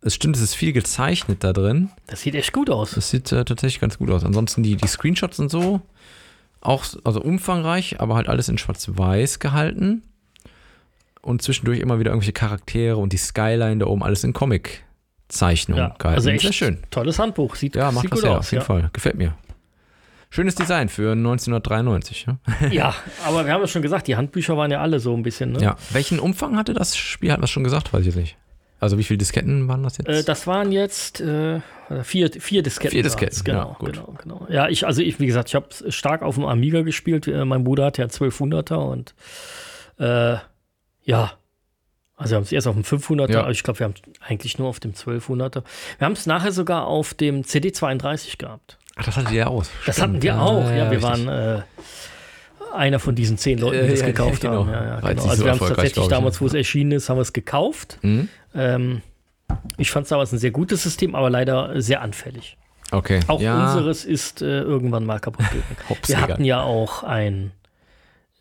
[0.00, 1.90] Es stimmt, es ist viel gezeichnet da drin.
[2.06, 2.92] das sieht echt gut aus.
[2.92, 4.24] Das sieht äh, tatsächlich ganz gut aus.
[4.24, 5.80] Ansonsten die, die Screenshots und so,
[6.60, 10.04] auch also umfangreich, aber halt alles in schwarz-weiß gehalten.
[11.22, 15.88] Und zwischendurch immer wieder irgendwelche Charaktere und die Skyline da oben, alles in Comic-Zeichnung Ja,
[15.98, 16.16] gehalten.
[16.18, 16.78] also echt Sehr schön.
[16.90, 17.54] tolles Handbuch.
[17.56, 18.46] Sieht, Ja, macht sieht was gut her, aus.
[18.46, 18.66] auf jeden ja.
[18.66, 18.90] Fall.
[18.92, 19.34] Gefällt mir.
[20.30, 22.26] Schönes Design für 1993.
[22.26, 22.38] Ja?
[22.70, 22.94] ja,
[23.26, 25.52] aber wir haben ja schon gesagt, die Handbücher waren ja alle so ein bisschen.
[25.52, 25.60] Ne?
[25.60, 25.76] ja.
[25.90, 27.32] Welchen Umfang hatte das Spiel?
[27.32, 27.92] Hat man schon gesagt?
[27.92, 28.36] Weiß ich jetzt nicht.
[28.80, 30.06] Also wie viele Disketten waren das jetzt?
[30.08, 31.60] Äh, das waren jetzt äh,
[32.04, 32.92] vier, vier Disketten.
[32.92, 33.92] Vier Disketten, genau, ja, gut.
[33.94, 34.46] genau, genau.
[34.50, 37.26] Ja, ich, also ich, wie gesagt, ich habe stark auf dem Amiga gespielt.
[37.26, 39.14] Äh, Mein Bruder hat ja 1200er und
[39.98, 40.36] äh,
[41.08, 41.32] ja,
[42.16, 43.40] also wir haben es erst auf dem 500er, Ja.
[43.40, 45.62] aber ich glaube, wir haben eigentlich nur auf dem 1200er.
[45.98, 48.76] Wir haben es nachher sogar auf dem CD32 gehabt.
[48.96, 49.70] Ach, das hattet ihr ja aus.
[49.86, 50.08] Das Stimmt.
[50.14, 50.90] hatten wir auch, ja.
[50.90, 51.02] wir richtig.
[51.02, 51.62] waren äh,
[52.74, 54.66] einer von diesen zehn Leuten, die Äh, das ja, gekauft genau.
[54.66, 54.72] haben.
[54.72, 55.06] Ja, ja, genau.
[55.06, 56.40] Also so wir haben es tatsächlich ich, damals, ne?
[56.40, 57.98] wo es erschienen ist, haben wir es gekauft.
[58.02, 58.28] Mhm.
[58.54, 59.02] Ähm,
[59.78, 62.58] ich fand es damals ein sehr gutes System, aber leider sehr anfällig.
[62.90, 63.20] Okay.
[63.28, 63.64] Auch ja.
[63.64, 66.02] unseres ist äh, irgendwann mal kaputt gegangen.
[66.06, 67.52] Wir hatten ja auch ein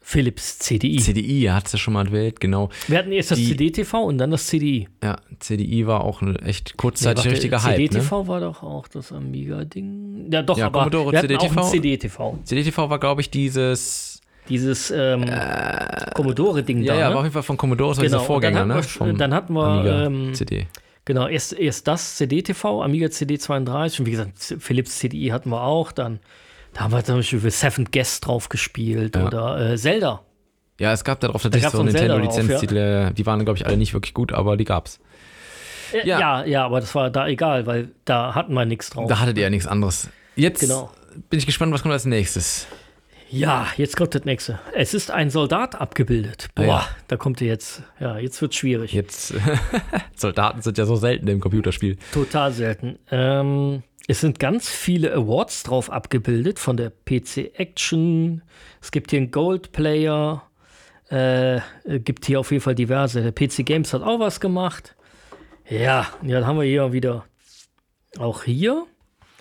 [0.09, 0.99] Philips CDI.
[0.99, 2.69] CDI, ja, hat es ja schon mal erwähnt, genau.
[2.87, 4.87] Wir hatten erst das CD-TV und dann das CDI.
[5.03, 7.77] Ja, CDI war auch ein echt kurzzeitig Nee, richtiger Hype.
[7.77, 7.89] Ne?
[7.89, 10.29] CD-TV war doch auch das Amiga-Ding.
[10.31, 11.61] Ja, doch, Ja, aber Commodore wir hatten auch CD-TV.
[11.61, 12.39] ein CD-TV.
[12.45, 15.25] CDTV war, glaube ich, dieses Dieses ähm,
[16.13, 16.99] Commodore-Ding Ja, da.
[16.99, 17.13] ja, ne?
[17.13, 18.73] war auf jeden Fall von Commodore, das war Genau, dieser Vorgänger, dann ne?
[18.75, 20.67] hatten wir- Vom dann hatten wir, Amiga ähm, CD.
[21.05, 25.91] Genau, erst, erst das CD-TV, Amiga CD32 und wie gesagt, Philips CDI hatten wir auch.
[25.91, 26.19] Dann
[26.77, 29.25] da haben wir zum Beispiel für Seven Guest drauf gespielt Ja.
[29.27, 30.21] oder äh, Zelda.
[30.79, 33.65] Ja, es gab darauf tatsächlich gab's so so ein Zelda Nintendo-Lizenztitel, die waren, glaube ich,
[33.65, 34.99] alle nicht wirklich gut, aber die gab's.
[35.91, 36.19] Äh, Ja.
[36.19, 36.45] ja.
[36.45, 39.07] ja, aber das war da egal, weil da hatten wir nichts drauf.
[39.09, 40.09] Da hattet ihr ja nichts anderes.
[40.35, 40.91] Jetzt Genau.
[41.29, 42.67] bin ich gespannt, was kommt als nächstes.
[43.29, 44.59] Ja, jetzt kommt das nächste.
[44.73, 46.47] Es ist ein Soldat abgebildet.
[46.55, 46.87] Boah, Ah, ja.
[47.09, 47.81] da kommt ihr jetzt.
[47.99, 48.93] Ja, jetzt wird schwierig.
[48.93, 49.33] Jetzt,
[50.15, 51.97] Soldaten sind ja so selten im Computerspiel.
[52.13, 52.97] Total selten.
[53.11, 58.41] Ähm, es sind ganz viele Awards drauf abgebildet von der PC Action.
[58.81, 60.43] Es gibt hier einen Gold Player.
[61.11, 61.61] Äh, äh,
[61.99, 63.21] gibt hier auf jeden Fall diverse.
[63.21, 64.95] Der PC Games hat auch was gemacht.
[65.69, 67.25] Ja, dann haben wir hier wieder
[68.17, 68.85] auch hier.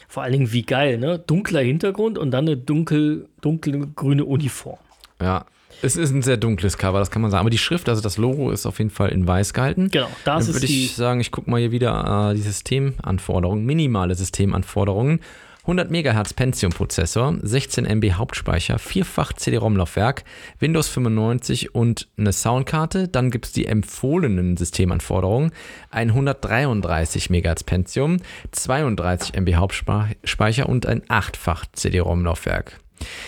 [0.09, 1.19] Vor allen Dingen, wie geil, ne?
[1.19, 4.79] Dunkler Hintergrund und dann eine dunkel, dunkelgrüne Uniform.
[5.21, 5.47] Ja.
[5.83, 7.41] Es ist ein sehr dunkles Cover, das kann man sagen.
[7.41, 9.89] Aber die Schrift, also das Logo, ist auf jeden Fall in weiß gehalten.
[9.91, 14.15] Genau, das Dann würde ich sagen, ich gucke mal hier wieder äh, die Systemanforderungen, minimale
[14.15, 15.21] Systemanforderungen.
[15.67, 20.23] 100 MHz Pentium-Prozessor, 16 MB Hauptspeicher, vierfach CD-ROM-Laufwerk,
[20.61, 23.09] Windows 95 und eine Soundkarte.
[23.09, 25.51] Dann gibt es die empfohlenen Systemanforderungen.
[25.91, 28.19] Ein 133 MHz Pentium,
[28.53, 32.79] 32 MB Hauptspeicher und ein achtfach CD-ROM-Laufwerk.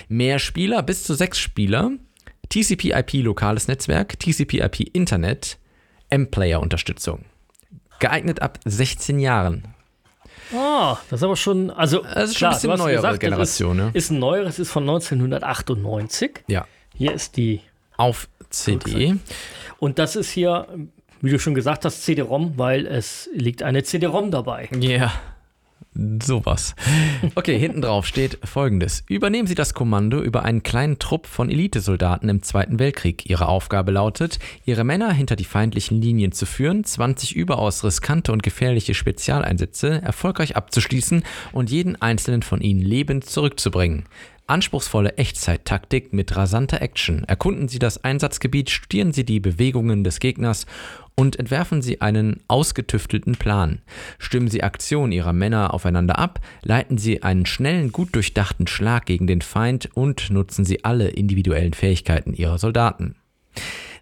[0.08, 1.90] Mehr Spieler, bis zu sechs Spieler,
[2.50, 5.58] TCP/IP lokales Netzwerk, TCP/IP Internet,
[6.10, 7.24] M-Player-Unterstützung.
[7.98, 9.74] Geeignet ab 16 Jahren.
[10.54, 11.70] Ah, das ist aber schon.
[11.70, 13.90] Also, Das ist schon klar, ein bisschen neuere gesagt, Generation, das ne?
[13.94, 16.44] ist, ist ein neueres, ist von 1998.
[16.46, 16.66] Ja.
[16.94, 17.60] Hier ist die.
[17.96, 19.16] Auf CD.
[19.78, 20.68] Und das ist hier,
[21.20, 24.68] wie du schon gesagt hast, CD-ROM, weil es liegt eine CD-ROM dabei.
[24.78, 25.12] Ja.
[26.22, 26.76] Sowas.
[27.34, 29.02] Okay, hinten drauf steht folgendes.
[29.08, 33.28] Übernehmen Sie das Kommando über einen kleinen Trupp von Elitesoldaten im Zweiten Weltkrieg.
[33.28, 38.44] Ihre Aufgabe lautet, Ihre Männer hinter die feindlichen Linien zu führen, 20 überaus riskante und
[38.44, 44.04] gefährliche Spezialeinsätze erfolgreich abzuschließen und jeden einzelnen von ihnen lebend zurückzubringen.
[44.48, 47.24] Anspruchsvolle Echtzeittaktik mit rasanter Action.
[47.24, 50.64] Erkunden Sie das Einsatzgebiet, studieren Sie die Bewegungen des Gegners
[51.14, 53.82] und entwerfen Sie einen ausgetüftelten Plan.
[54.18, 59.26] Stimmen Sie Aktionen Ihrer Männer aufeinander ab, leiten Sie einen schnellen, gut durchdachten Schlag gegen
[59.26, 63.16] den Feind und nutzen Sie alle individuellen Fähigkeiten Ihrer Soldaten.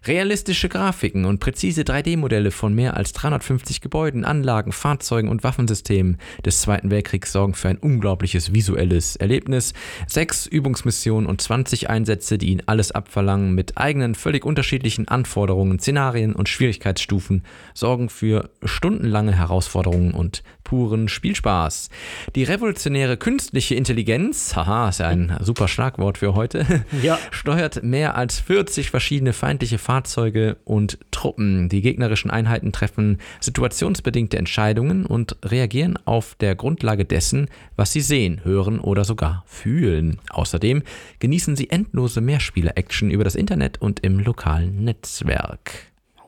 [0.07, 6.61] Realistische Grafiken und präzise 3D-Modelle von mehr als 350 Gebäuden, Anlagen, Fahrzeugen und Waffensystemen des
[6.61, 9.73] Zweiten Weltkriegs sorgen für ein unglaubliches visuelles Erlebnis.
[10.07, 16.33] Sechs Übungsmissionen und 20 Einsätze, die Ihnen alles abverlangen, mit eigenen, völlig unterschiedlichen Anforderungen, Szenarien
[16.33, 17.43] und Schwierigkeitsstufen,
[17.73, 21.89] sorgen für stundenlange Herausforderungen und puren Spielspaß.
[22.35, 26.65] Die revolutionäre künstliche Intelligenz, haha, ist ja ein super Schlagwort für heute,
[27.01, 27.17] Ja.
[27.31, 31.69] steuert mehr als 40 verschiedene feindliche Fahrzeuge und Truppen.
[31.69, 38.41] Die gegnerischen Einheiten treffen situationsbedingte Entscheidungen und reagieren auf der Grundlage dessen, was sie sehen,
[38.43, 40.19] hören oder sogar fühlen.
[40.31, 40.83] Außerdem
[41.19, 45.71] genießen sie endlose Mehrspieler-Action über das Internet und im lokalen Netzwerk.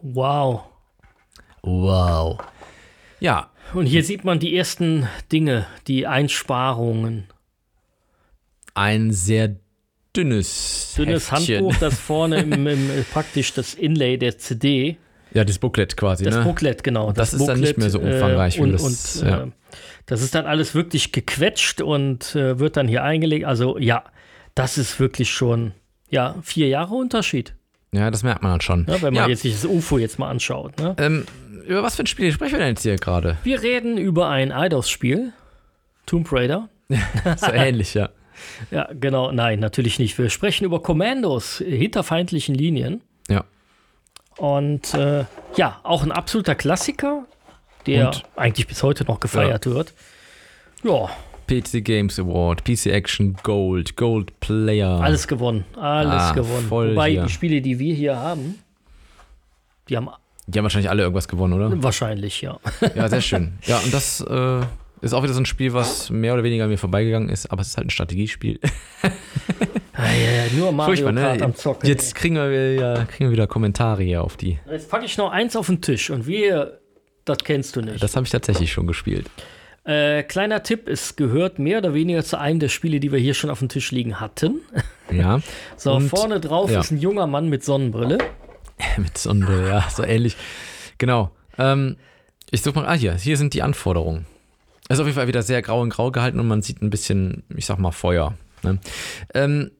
[0.01, 0.61] Wow.
[1.61, 2.39] Wow.
[3.19, 7.25] Ja, Und hier sieht man die ersten Dinge, die Einsparungen.
[8.73, 9.55] ein sehr
[10.15, 11.57] dünnes, Dünnes Heftchen.
[11.57, 14.97] Handbuch, das vorne im, im, praktisch das Inlay der CD,
[15.33, 16.43] Ja, das Booklet quasi, das ne?
[16.43, 17.11] Booklet, genau.
[17.11, 19.43] Das ist dann nicht mehr so umfangreich, wie und, das- und, ja.
[19.43, 19.47] äh,
[20.07, 23.45] das ist dann alles wirklich gequetscht und äh, wird dann hier eingelegt.
[23.45, 24.03] Also ja,
[24.55, 25.73] das ist wirklich schon,
[26.09, 27.53] ja, vier Jahre Unterschied.
[27.91, 28.85] Ja, das merkt man dann schon.
[28.85, 30.77] Ne, wenn man ja, jetzt sich das UFO jetzt mal anschaut.
[30.79, 30.95] Ne?
[30.99, 31.25] ähm,
[31.69, 33.37] über was für ein Spiel sprechen wir denn jetzt hier gerade?
[33.43, 35.33] Wir reden über ein IDOS-Spiel,
[36.05, 36.69] Tomb Raider.
[37.37, 38.09] So ähnlich, ja.
[38.71, 39.31] Ja, genau.
[39.33, 40.17] Nein, natürlich nicht.
[40.17, 43.01] Wir sprechen über Kommandos hinter feindlichen Linien.
[43.29, 43.43] Ja.
[44.37, 45.25] Und äh,
[45.57, 47.25] ja, auch ein absoluter Klassiker,
[47.85, 49.93] der Und- eigentlich bis heute noch gefeiert wird.
[50.83, 51.09] Ja,
[51.47, 55.01] PC Games Award, PC Action Gold, Gold Player.
[55.01, 55.65] alles gewonnen.
[55.75, 56.69] Alles Ah, gewonnen.
[56.69, 57.23] Wobei hier.
[57.23, 58.55] die Spiele, die wir hier haben,
[59.89, 60.09] die haben
[60.51, 61.83] Die haben wahrscheinlich alle irgendwas gewonnen, oder?
[61.83, 62.59] wahrscheinlich, ja.
[62.95, 63.53] Ja, sehr schön.
[63.65, 64.61] Ja, und das äh,
[65.01, 67.61] ist auch wieder so ein Spiel, was mehr oder weniger an mir vorbeigegangen ist, aber
[67.61, 68.59] es ist halt ein Strategiespiel.
[69.93, 71.45] Ah, ja, ja, nur Mario Furchtbar, Kart ne?
[71.45, 71.87] am Zocken.
[71.87, 74.57] Jetzt kriegen wir, ja, kriegen wir wieder Kommentare hier auf die.
[74.71, 76.79] Jetzt packe ich noch eins auf den Tisch und wir,
[77.25, 78.01] das kennst du nicht.
[78.01, 79.27] Das habe ich tatsächlich schon gespielt.
[79.83, 83.33] Äh, kleiner Tipp, es gehört mehr oder weniger zu einem der Spiele, die wir hier
[83.33, 84.61] schon auf dem Tisch liegen hatten.
[85.11, 85.41] Ja.
[85.77, 86.79] So, Und- vorne drauf ja.
[86.79, 88.17] ist ein junger Mann mit Sonnenbrille.
[88.97, 90.37] Mit Sonde, ja, so ähnlich.
[90.97, 91.31] Genau.
[91.57, 91.97] Ähm,
[92.51, 94.25] ich suche mal, ah, hier, hier sind die Anforderungen.
[94.87, 96.89] Es ist auf jeden Fall wieder sehr grau in grau gehalten und man sieht ein
[96.89, 98.35] bisschen, ich sag mal, Feuer.
[98.63, 98.79] Ne?
[99.33, 99.71] Ähm,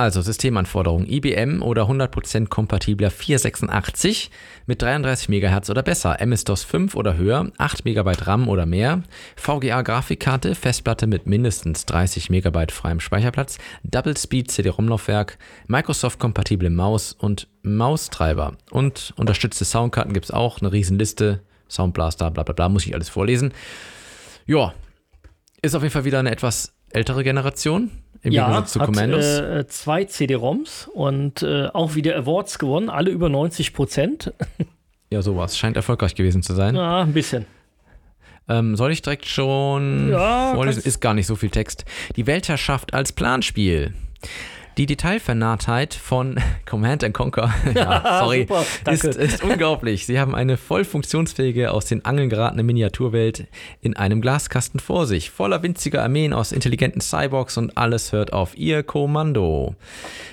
[0.00, 4.30] Also Systemanforderungen IBM oder 100% kompatibler 486
[4.64, 9.02] mit 33 MHz oder besser, MS-DOS 5 oder höher, 8 MB RAM oder mehr,
[9.34, 18.56] VGA-Grafikkarte, Festplatte mit mindestens 30 MB freiem Speicherplatz, Double Speed CD-ROM-Laufwerk, Microsoft-kompatible Maus und Maustreiber.
[18.70, 23.08] Und unterstützte Soundkarten gibt es auch, eine Riesenliste, Soundblaster, bla bla bla, muss ich alles
[23.08, 23.52] vorlesen.
[24.46, 24.74] Ja,
[25.60, 27.90] ist auf jeden Fall wieder eine etwas ältere Generation.
[28.22, 29.24] Im ja, Gegensatz zu hat Commandos.
[29.24, 34.32] äh, zwei CD-ROMs und äh, auch wieder Awards gewonnen, alle über 90 Prozent.
[35.10, 35.56] ja, sowas.
[35.56, 36.74] Scheint erfolgreich gewesen zu sein.
[36.74, 37.46] Ja, ein bisschen.
[38.48, 40.82] Ähm, soll ich direkt schon Ja, vorlesen?
[40.82, 41.84] Ist gar nicht so viel Text.
[42.16, 43.94] Die Weltherrschaft als Planspiel.
[44.78, 50.06] Die Detailvernarrtheit von Command and Conquer, ja, sorry, Super, ist, ist unglaublich.
[50.06, 53.48] Sie haben eine voll funktionsfähige, aus den Angeln geratene Miniaturwelt
[53.80, 58.56] in einem Glaskasten vor sich, voller winziger Armeen aus intelligenten Cyborgs und alles hört auf
[58.56, 59.74] ihr Kommando.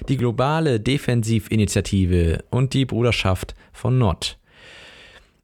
[0.10, 4.38] Die globale Defensivinitiative und die Bruderschaft von Nord.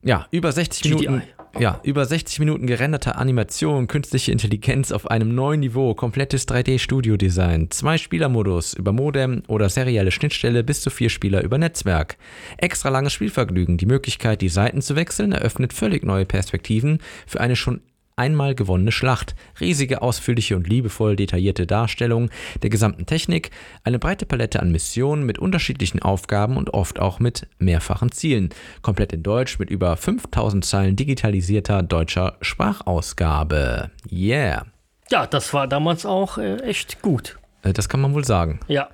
[0.03, 1.07] Ja, über 60 GDI.
[1.07, 1.40] Minuten.
[1.59, 7.97] Ja, über 60 Minuten gerenderte Animation, künstliche Intelligenz auf einem neuen Niveau, komplettes 3D-Studio-Design, zwei
[7.97, 12.17] Spielermodus über Modem oder serielle Schnittstelle bis zu vier Spieler über Netzwerk.
[12.57, 17.55] Extra langes Spielvergnügen, die Möglichkeit, die Seiten zu wechseln, eröffnet völlig neue Perspektiven für eine
[17.55, 17.81] schon
[18.15, 19.35] einmal gewonnene Schlacht.
[19.59, 22.29] Riesige, ausführliche und liebevoll detaillierte Darstellung
[22.61, 23.51] der gesamten Technik,
[23.83, 28.49] eine breite Palette an Missionen mit unterschiedlichen Aufgaben und oft auch mit mehrfachen Zielen.
[28.81, 33.91] Komplett in Deutsch mit über 5000 Zeilen digitalisierter deutscher Sprachausgabe.
[34.11, 34.65] Yeah.
[35.09, 37.37] Ja, das war damals auch äh, echt gut.
[37.63, 38.59] Äh, Das kann man wohl sagen.
[38.67, 38.89] Ja.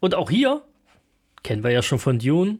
[0.00, 0.62] Und auch hier,
[1.42, 2.58] kennen wir ja schon von Dune,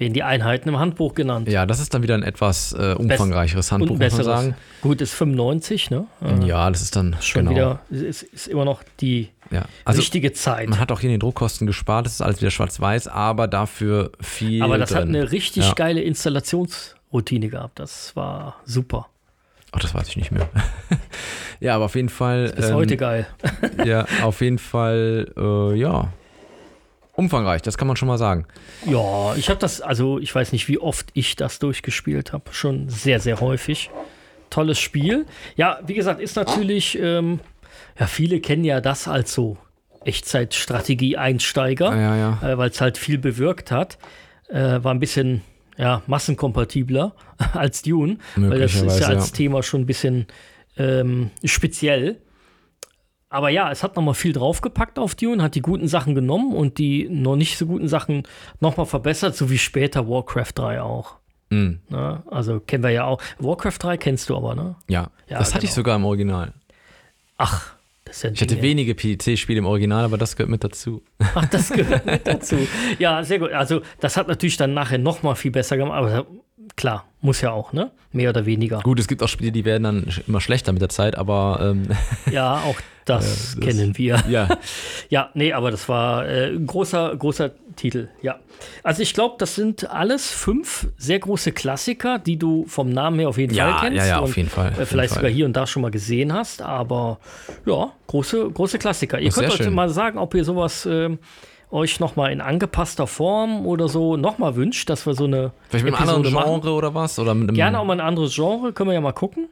[0.00, 1.48] werden die Einheiten im Handbuch genannt.
[1.48, 4.54] Ja, das ist dann wieder ein etwas äh, umfangreicheres Und Handbuch, muss man sagen.
[4.80, 6.06] Gut, ist 95, ne?
[6.24, 7.78] Äh, Ja, das ist dann Schon genau.
[7.90, 9.66] wieder, ist, ist immer noch die Ja.
[9.84, 10.68] Also richtige Zeit.
[10.68, 14.10] man hat auch hier in den Druckkosten gespart, das ist alles wieder schwarz-weiß, aber dafür
[14.20, 14.98] viel Aber das drin.
[14.98, 15.72] hat eine richtig Ja.
[15.74, 17.78] geile Installationsroutine gehabt.
[17.78, 19.06] Das war super.
[19.72, 20.48] Ach, das weiß ich nicht mehr.
[21.60, 22.46] ja, aber auf jeden Fall.
[22.56, 23.26] Ist ähm, heute geil.
[23.84, 26.08] Ja, auf jeden Fall, äh, ja.
[27.20, 28.46] Umfangreich, das kann man schon mal sagen.
[28.86, 32.44] Ja, ich habe das, also ich weiß nicht, wie oft ich das durchgespielt habe.
[32.52, 33.90] Schon sehr, sehr häufig.
[34.48, 35.26] Tolles Spiel.
[35.54, 37.40] Ja, wie gesagt, ist natürlich, ähm,
[37.98, 39.56] ja, viele kennen ja das als so
[40.04, 42.38] Echtzeitstrategie-Einsteiger, Ja, ja.
[42.42, 43.98] äh, weil es halt viel bewirkt hat.
[44.48, 45.42] Äh, war ein bisschen,
[45.76, 47.14] ja, massenkompatibler
[47.52, 49.32] als Dune, weil das ist ja als.
[49.32, 50.26] Thema schon ein bisschen
[50.76, 52.16] ähm, speziell.
[53.32, 56.78] Aber ja, es hat nochmal viel draufgepackt auf Dune, hat die guten Sachen genommen und
[56.78, 58.24] die noch nicht so guten Sachen
[58.58, 61.14] nochmal verbessert, so wie später Warcraft 3 auch.
[61.50, 62.22] Mm, Ne?
[62.28, 63.22] Also kennen wir ja auch.
[63.38, 64.74] Warcraft 3 kennst du aber, ne?
[64.88, 65.10] ja.
[65.28, 65.76] Ja, das hatte ich genau.
[65.76, 66.52] sogar im Original.
[67.38, 68.62] Ach, das ist ja Ich hatte Dinge.
[68.66, 71.02] wenige PC-Spiele im Original, aber das gehört mit dazu.
[71.34, 72.56] Ach, das gehört mit dazu.
[72.98, 73.52] Ja, sehr gut.
[73.52, 76.26] Also, das hat natürlich dann nachher nochmal viel besser gemacht, aber
[76.76, 77.90] klar, muss ja auch, ne?
[78.12, 78.80] Mehr oder weniger.
[78.80, 81.88] Gut, es gibt auch Spiele, die werden dann immer schlechter mit der Zeit, aber ähm,
[82.32, 84.22] Ja, auch das, das- kennen wir.
[84.28, 84.48] ja.
[85.10, 88.38] Ja, nee, aber das war äh, ein großer, großer Titel, ja.
[88.82, 93.28] Also ich glaube, das sind alles fünf sehr große Klassiker, die du vom Namen her
[93.28, 93.98] auf jeden Ja, Fall kennst.
[93.98, 95.20] ja, ja, und, auf jeden Fall, auf Äh, jeden vielleicht Fall.
[95.22, 97.20] sogar hier und da schon mal gesehen hast, aber
[97.64, 99.18] ja, große, große Klassiker.
[99.20, 99.72] Ihr Ach, könnt euch schön.
[99.74, 101.18] mal sagen, ob ihr sowas ähm,
[101.70, 105.94] euch nochmal in angepasster Form oder so nochmal wünscht, dass wir so eine Vielleicht mit
[105.94, 106.68] einem anderen Episode Genre machen.
[106.76, 107.18] oder was?
[107.18, 109.48] Oder mit einem, Gerne auch mal ein anderes Genre, können wir ja mal gucken.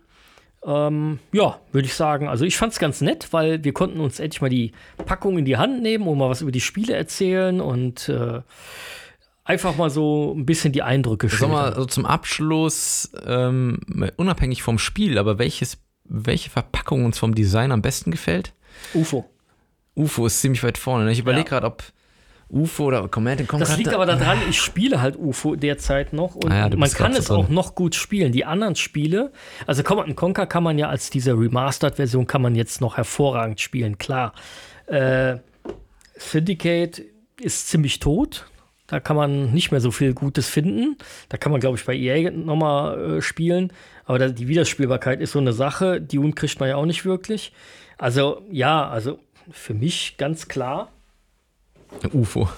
[0.66, 2.26] Ähm, ja, würde ich sagen.
[2.28, 4.72] Also ich fand es ganz nett, weil wir konnten uns endlich mal die
[5.06, 8.40] Packung in die Hand nehmen und mal was über die Spiele erzählen und äh,
[9.44, 11.74] einfach mal so ein bisschen die Eindrücke Sag mal, schildern.
[11.80, 13.78] so zum Abschluss, ähm,
[14.16, 18.52] unabhängig vom Spiel, aber welches, welche Verpackung uns vom Design am besten gefällt?
[18.94, 19.24] UFO.
[19.96, 21.04] UFO ist ziemlich weit vorne.
[21.04, 21.12] ne?
[21.12, 21.48] Ich überlege Ja.
[21.60, 21.84] gerade, ob
[22.50, 23.66] UFO oder Command Conquer.
[23.66, 27.12] Das liegt aber daran, ich spiele halt UFO derzeit noch und Ah ja, man kann
[27.12, 27.36] es drin.
[27.36, 28.32] auch noch gut spielen.
[28.32, 29.32] Die anderen Spiele,
[29.66, 33.98] also Command Conquer kann man ja als diese Remastered-Version kann man jetzt noch hervorragend spielen,
[33.98, 34.32] klar.
[34.86, 35.36] Äh,
[36.16, 37.02] Syndicate
[37.40, 38.46] ist ziemlich tot.
[38.86, 40.96] Da kann man nicht mehr so viel Gutes finden.
[41.28, 43.70] Da kann man, glaube ich, bei EA nochmal äh, spielen.
[44.06, 46.00] Aber da, die Wiederspielbarkeit ist so eine Sache.
[46.00, 47.52] Dune kriegt man ja auch nicht wirklich.
[47.98, 49.18] Also, ja, also
[49.50, 50.90] für mich ganz klar.
[52.12, 52.48] UFO.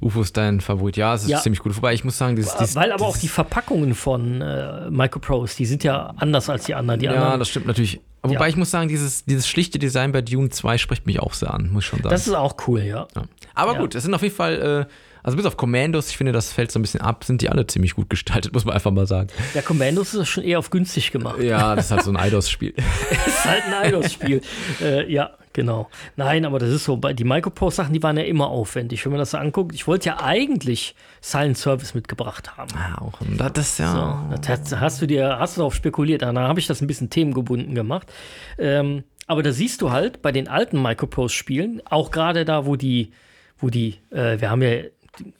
[0.00, 0.96] UFO ist dein Favorit.
[0.96, 1.40] Ja, es ist Ja.
[1.40, 1.76] ziemlich gut.
[1.76, 2.56] Wobei ich muss sagen, dieses.
[2.56, 6.74] dieses Weil aber auch die Verpackungen von äh, Microprose, die sind ja anders als die
[6.74, 6.98] anderen.
[7.00, 8.00] Die Ja, anderen das stimmt natürlich.
[8.24, 8.46] Wobei Ja.
[8.48, 11.70] ich muss sagen, dieses, dieses schlichte Design bei Dune 2 spricht mich auch sehr an,
[11.72, 12.10] muss ich schon sagen.
[12.10, 13.06] das ist auch cool, ja.
[13.16, 13.22] ja.
[13.54, 13.78] Aber ja.
[13.80, 14.92] gut, es sind auf jeden Fall, äh,
[15.24, 17.66] also bis auf Commandos, ich finde, das fällt so ein bisschen ab, sind die alle
[17.66, 19.28] ziemlich gut gestaltet, muss man einfach mal sagen.
[19.54, 21.40] Der Commandos ist schon eher auf günstig gemacht.
[21.40, 22.74] Ja, das ist halt so ein Eidos-Spiel.
[23.10, 24.40] Das ist halt ein Eidos-Spiel.
[24.80, 25.88] äh, ja, Genau.
[26.16, 29.04] Nein, aber das ist so, bei- die Microprose-Sachen, die waren ja immer aufwendig.
[29.04, 32.70] Wenn man das so anguckt, ich wollte ja eigentlich Silent Service mitgebracht haben.
[32.76, 33.18] Ah, auch.
[33.36, 33.92] Das ist ja.
[34.30, 36.86] So, das hast, hast du dir, hast du darauf spekuliert, dann habe ich das ein
[36.86, 38.10] bisschen themengebunden gemacht.
[38.58, 43.12] Ähm, aber da siehst du halt bei den alten Microprose-Spielen, auch gerade da, wo die,
[43.58, 44.70] wo die, äh, wir haben ja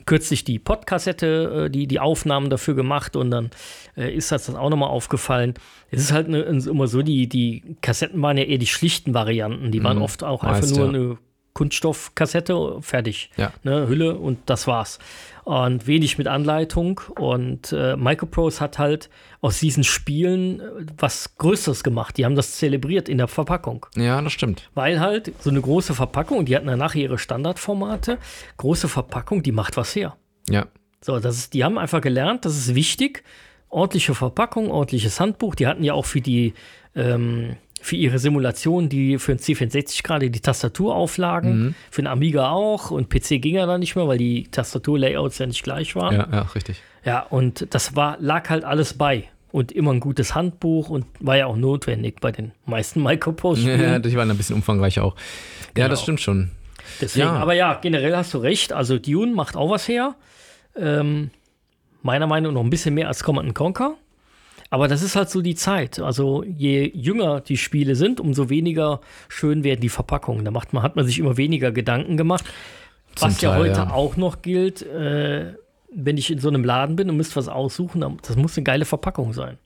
[0.06, 3.50] kürzlich die Podkassette, äh, die, die Aufnahmen dafür gemacht und dann
[3.96, 5.54] äh, ist das dann auch nochmal aufgefallen.
[5.90, 9.70] Es ist halt ne, immer so, die, die Kassetten waren ja eher die schlichten Varianten,
[9.70, 10.88] die waren oft auch einfach Meist, nur ja.
[10.88, 11.18] eine
[11.54, 13.30] Kunststoffkassette, fertig.
[13.36, 13.52] Ja.
[13.62, 14.98] Ne, Hülle und das war's.
[15.44, 17.00] Und wenig mit Anleitung.
[17.18, 20.64] Und äh, Microprose hat halt aus diesen Spielen äh,
[20.96, 22.16] was Größeres gemacht.
[22.16, 23.86] Die haben das zelebriert in der Verpackung.
[23.96, 24.70] Ja, das stimmt.
[24.74, 28.18] Weil halt so eine große Verpackung, und die hatten danach ihre Standardformate,
[28.56, 30.16] große Verpackung, die macht was her.
[30.48, 30.66] Ja.
[31.00, 33.24] So, das ist, die haben einfach gelernt, das ist wichtig.
[33.68, 35.56] Ordentliche Verpackung, ordentliches Handbuch.
[35.56, 36.54] Die hatten ja auch für die,
[36.94, 42.90] ähm, für ihre Simulation, die für den C64 gerade die Tastaturauflagen, für den Amiga auch
[42.90, 46.14] und PC ging ja dann nicht mehr, weil die Tastaturlayouts ja nicht gleich waren.
[46.14, 46.80] Ja, ja, richtig.
[47.04, 49.24] Ja, und das war, lag halt alles bei.
[49.50, 53.80] Und immer ein gutes Handbuch und war ja auch notwendig bei den meisten Micropost-Spielen.
[53.82, 55.14] Ja, die waren ein bisschen umfangreicher auch.
[55.76, 56.02] Ja, das Genau.
[56.04, 56.50] stimmt schon.
[57.00, 57.32] Deswegen, Ja.
[57.34, 58.72] aber ja, generell hast du recht.
[58.72, 60.14] Also Dune macht auch was her.
[60.74, 61.30] Ähm,
[62.02, 63.96] meiner Meinung nach noch ein bisschen mehr als Command Conquer.
[64.72, 65.98] Aber das ist halt so die Zeit.
[65.98, 70.46] Also je jünger die Spiele sind, umso weniger schön werden die Verpackungen.
[70.46, 72.46] Da macht man, hat man sich immer weniger Gedanken gemacht.
[73.14, 73.90] Zum was ja Teil, heute ja.
[73.90, 75.52] auch noch gilt, äh,
[75.94, 78.86] wenn ich in so einem Laden bin und müsst was aussuchen, das muss eine geile
[78.86, 79.58] Verpackung sein.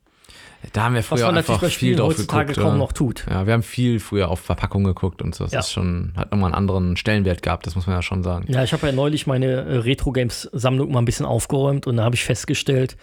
[0.73, 2.65] Da haben wir früher einfach viel drauf heutzutage geguckt.
[2.65, 2.79] kaum ja.
[2.79, 3.27] noch tut.
[3.31, 5.45] Ja, wir haben viel früher auf Verpackungen geguckt und so.
[5.45, 5.61] Das Ja.
[5.61, 8.53] ist schon, hat nochmal einen anderen Stellenwert gehabt, das muss man ja schon sagen.
[8.53, 12.17] Ja, ich habe ja neulich meine äh, Retro-Games-Sammlung mal ein bisschen aufgeräumt und da habe
[12.17, 12.97] ich festgestellt,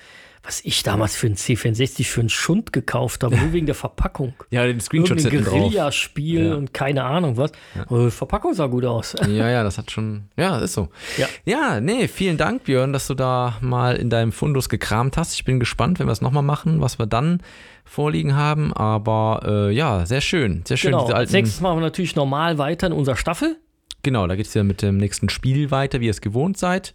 [0.45, 4.34] was ich damals für einen C64 für einen Schund gekauft habe, nur wegen der Verpackung.
[4.49, 5.53] Ja, den hinten drauf.
[5.53, 6.56] Guerilla-Spiel Ja.
[6.56, 7.51] und keine Ahnung was.
[7.88, 9.15] Aber die Verpackung sah gut aus.
[9.27, 10.89] Ja, ja, das hat schon, ja, ist so.
[11.17, 11.27] Ja.
[11.45, 15.34] Ja, nee, vielen Dank, Björn, dass du da mal in deinem Fundus gekramt hast.
[15.34, 17.41] Ich bin gespannt, wenn wir es nochmal machen, was wir dann
[17.86, 18.73] vorliegen haben.
[18.73, 20.63] Aber äh, ja, sehr schön.
[20.67, 21.03] Sehr schön, Genau.
[21.06, 21.34] diese Als alten.
[21.43, 23.58] nächstes machen wir natürlich normal weiter in unserer Staffel.
[24.03, 26.93] Genau, da geht es ja mit dem nächsten Spiel weiter, wie ihr es gewohnt seid.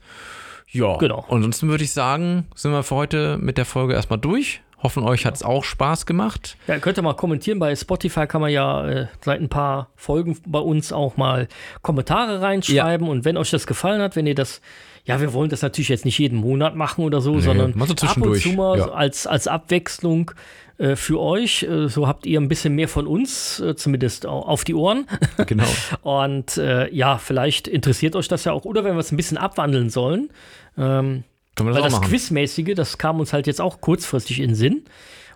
[0.70, 1.24] Ja, Genau.
[1.28, 4.60] Ansonsten würde ich sagen, sind wir für heute mit der Folge erstmal durch.
[4.80, 6.56] Hoffen, euch hat es auch Spaß gemacht.
[6.68, 7.58] Ja, könnt ihr mal kommentieren.
[7.58, 11.48] Bei Spotify kann man ja äh, seit ein paar Folgen bei uns auch mal
[11.82, 13.08] Kommentare reinschreiben.
[13.08, 14.60] Und wenn euch das gefallen hat, wenn ihr das,
[15.08, 17.94] ja, wir wollen das natürlich jetzt nicht jeden Monat machen oder so, sondern mal so
[18.06, 18.84] ab und zu mal ja.
[18.84, 20.32] so als, als Abwechslung
[20.76, 21.62] äh, für euch.
[21.62, 25.06] Äh, so habt ihr ein bisschen mehr von uns, äh, zumindest au- auf die Ohren.
[25.46, 25.64] Genau.
[26.02, 28.66] Und äh, ja, vielleicht interessiert euch das ja auch.
[28.66, 30.28] Oder wenn wir es ein bisschen abwandeln sollen.
[30.76, 31.24] Ähm,
[31.56, 32.10] Können wir weil das auch das machen.
[32.10, 34.82] Quizmäßige, das kam uns halt jetzt auch kurzfristig in den Sinn.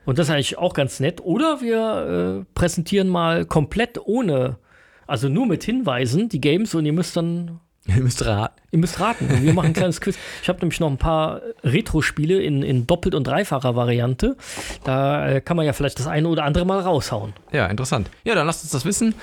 [0.05, 1.23] Und das ist eigentlich auch ganz nett.
[1.23, 4.59] Oder wir äh, präsentieren mal komplett ohne,
[5.07, 8.61] also nur mit Hinweisen, die Games und ihr müsst dann, Ihr müsst raten.
[8.71, 9.29] ihr müsst raten.
[9.43, 10.17] Wir machen ein kleines Quiz.
[10.43, 14.37] Ich habe nämlich noch ein paar Retro-Spiele in, in doppelt- und dreifacher Variante.
[14.85, 17.33] Da äh, kann man ja vielleicht das eine oder andere mal raushauen.
[17.53, 18.09] Ja, interessant.
[18.25, 19.15] Ja, dann lasst uns das wissen.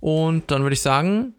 [0.00, 1.34] Und dann würde ich sagen,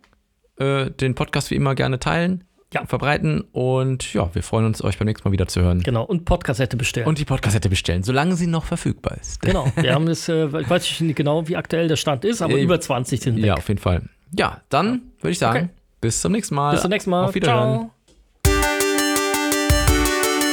[0.59, 2.85] äh, den Podcast wie immer gerne teilen, Ja.
[2.85, 3.41] verbreiten.
[3.51, 5.81] Und ja, wir freuen uns, euch beim nächsten Mal wieder zu hören.
[5.83, 6.03] Genau.
[6.03, 7.05] Und Podcassette bestellen.
[7.07, 9.41] Und die Podcastsette bestellen, solange sie noch verfügbar ist.
[9.41, 9.69] genau.
[9.75, 12.63] Wir haben das, äh, ich weiß nicht genau, wie aktuell der Stand ist, aber Äh,
[12.63, 13.45] über 20 sind weg.
[13.45, 14.03] Ja, auf jeden Fall.
[14.37, 15.69] Ja, dann würde ich sagen, Okay.
[16.01, 16.71] Bis zum nächsten Mal.
[16.71, 17.25] Bis zum nächsten Mal.
[17.25, 17.73] Auf Wiederhören.
[17.75, 17.91] Ciao.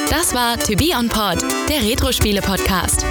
[0.09, 1.37] Das war To Be On Pod,
[1.69, 3.05] der Retro-Spiele-Podcast.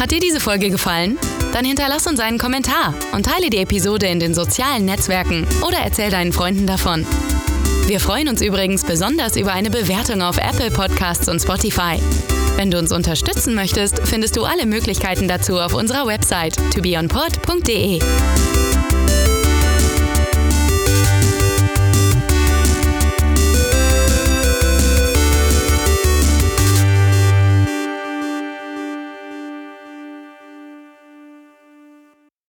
[0.00, 1.18] Hat dir diese Folge gefallen?
[1.52, 6.10] Dann hinterlass uns einen Kommentar und teile die Episode in den sozialen Netzwerken oder erzähl
[6.10, 7.06] deinen Freunden davon.
[7.86, 12.00] Wir freuen uns übrigens besonders über eine Bewertung auf Apple Podcasts und Spotify.
[12.56, 18.00] Wenn du uns unterstützen möchtest, findest du alle Möglichkeiten dazu auf unserer Website tobeonpod.de.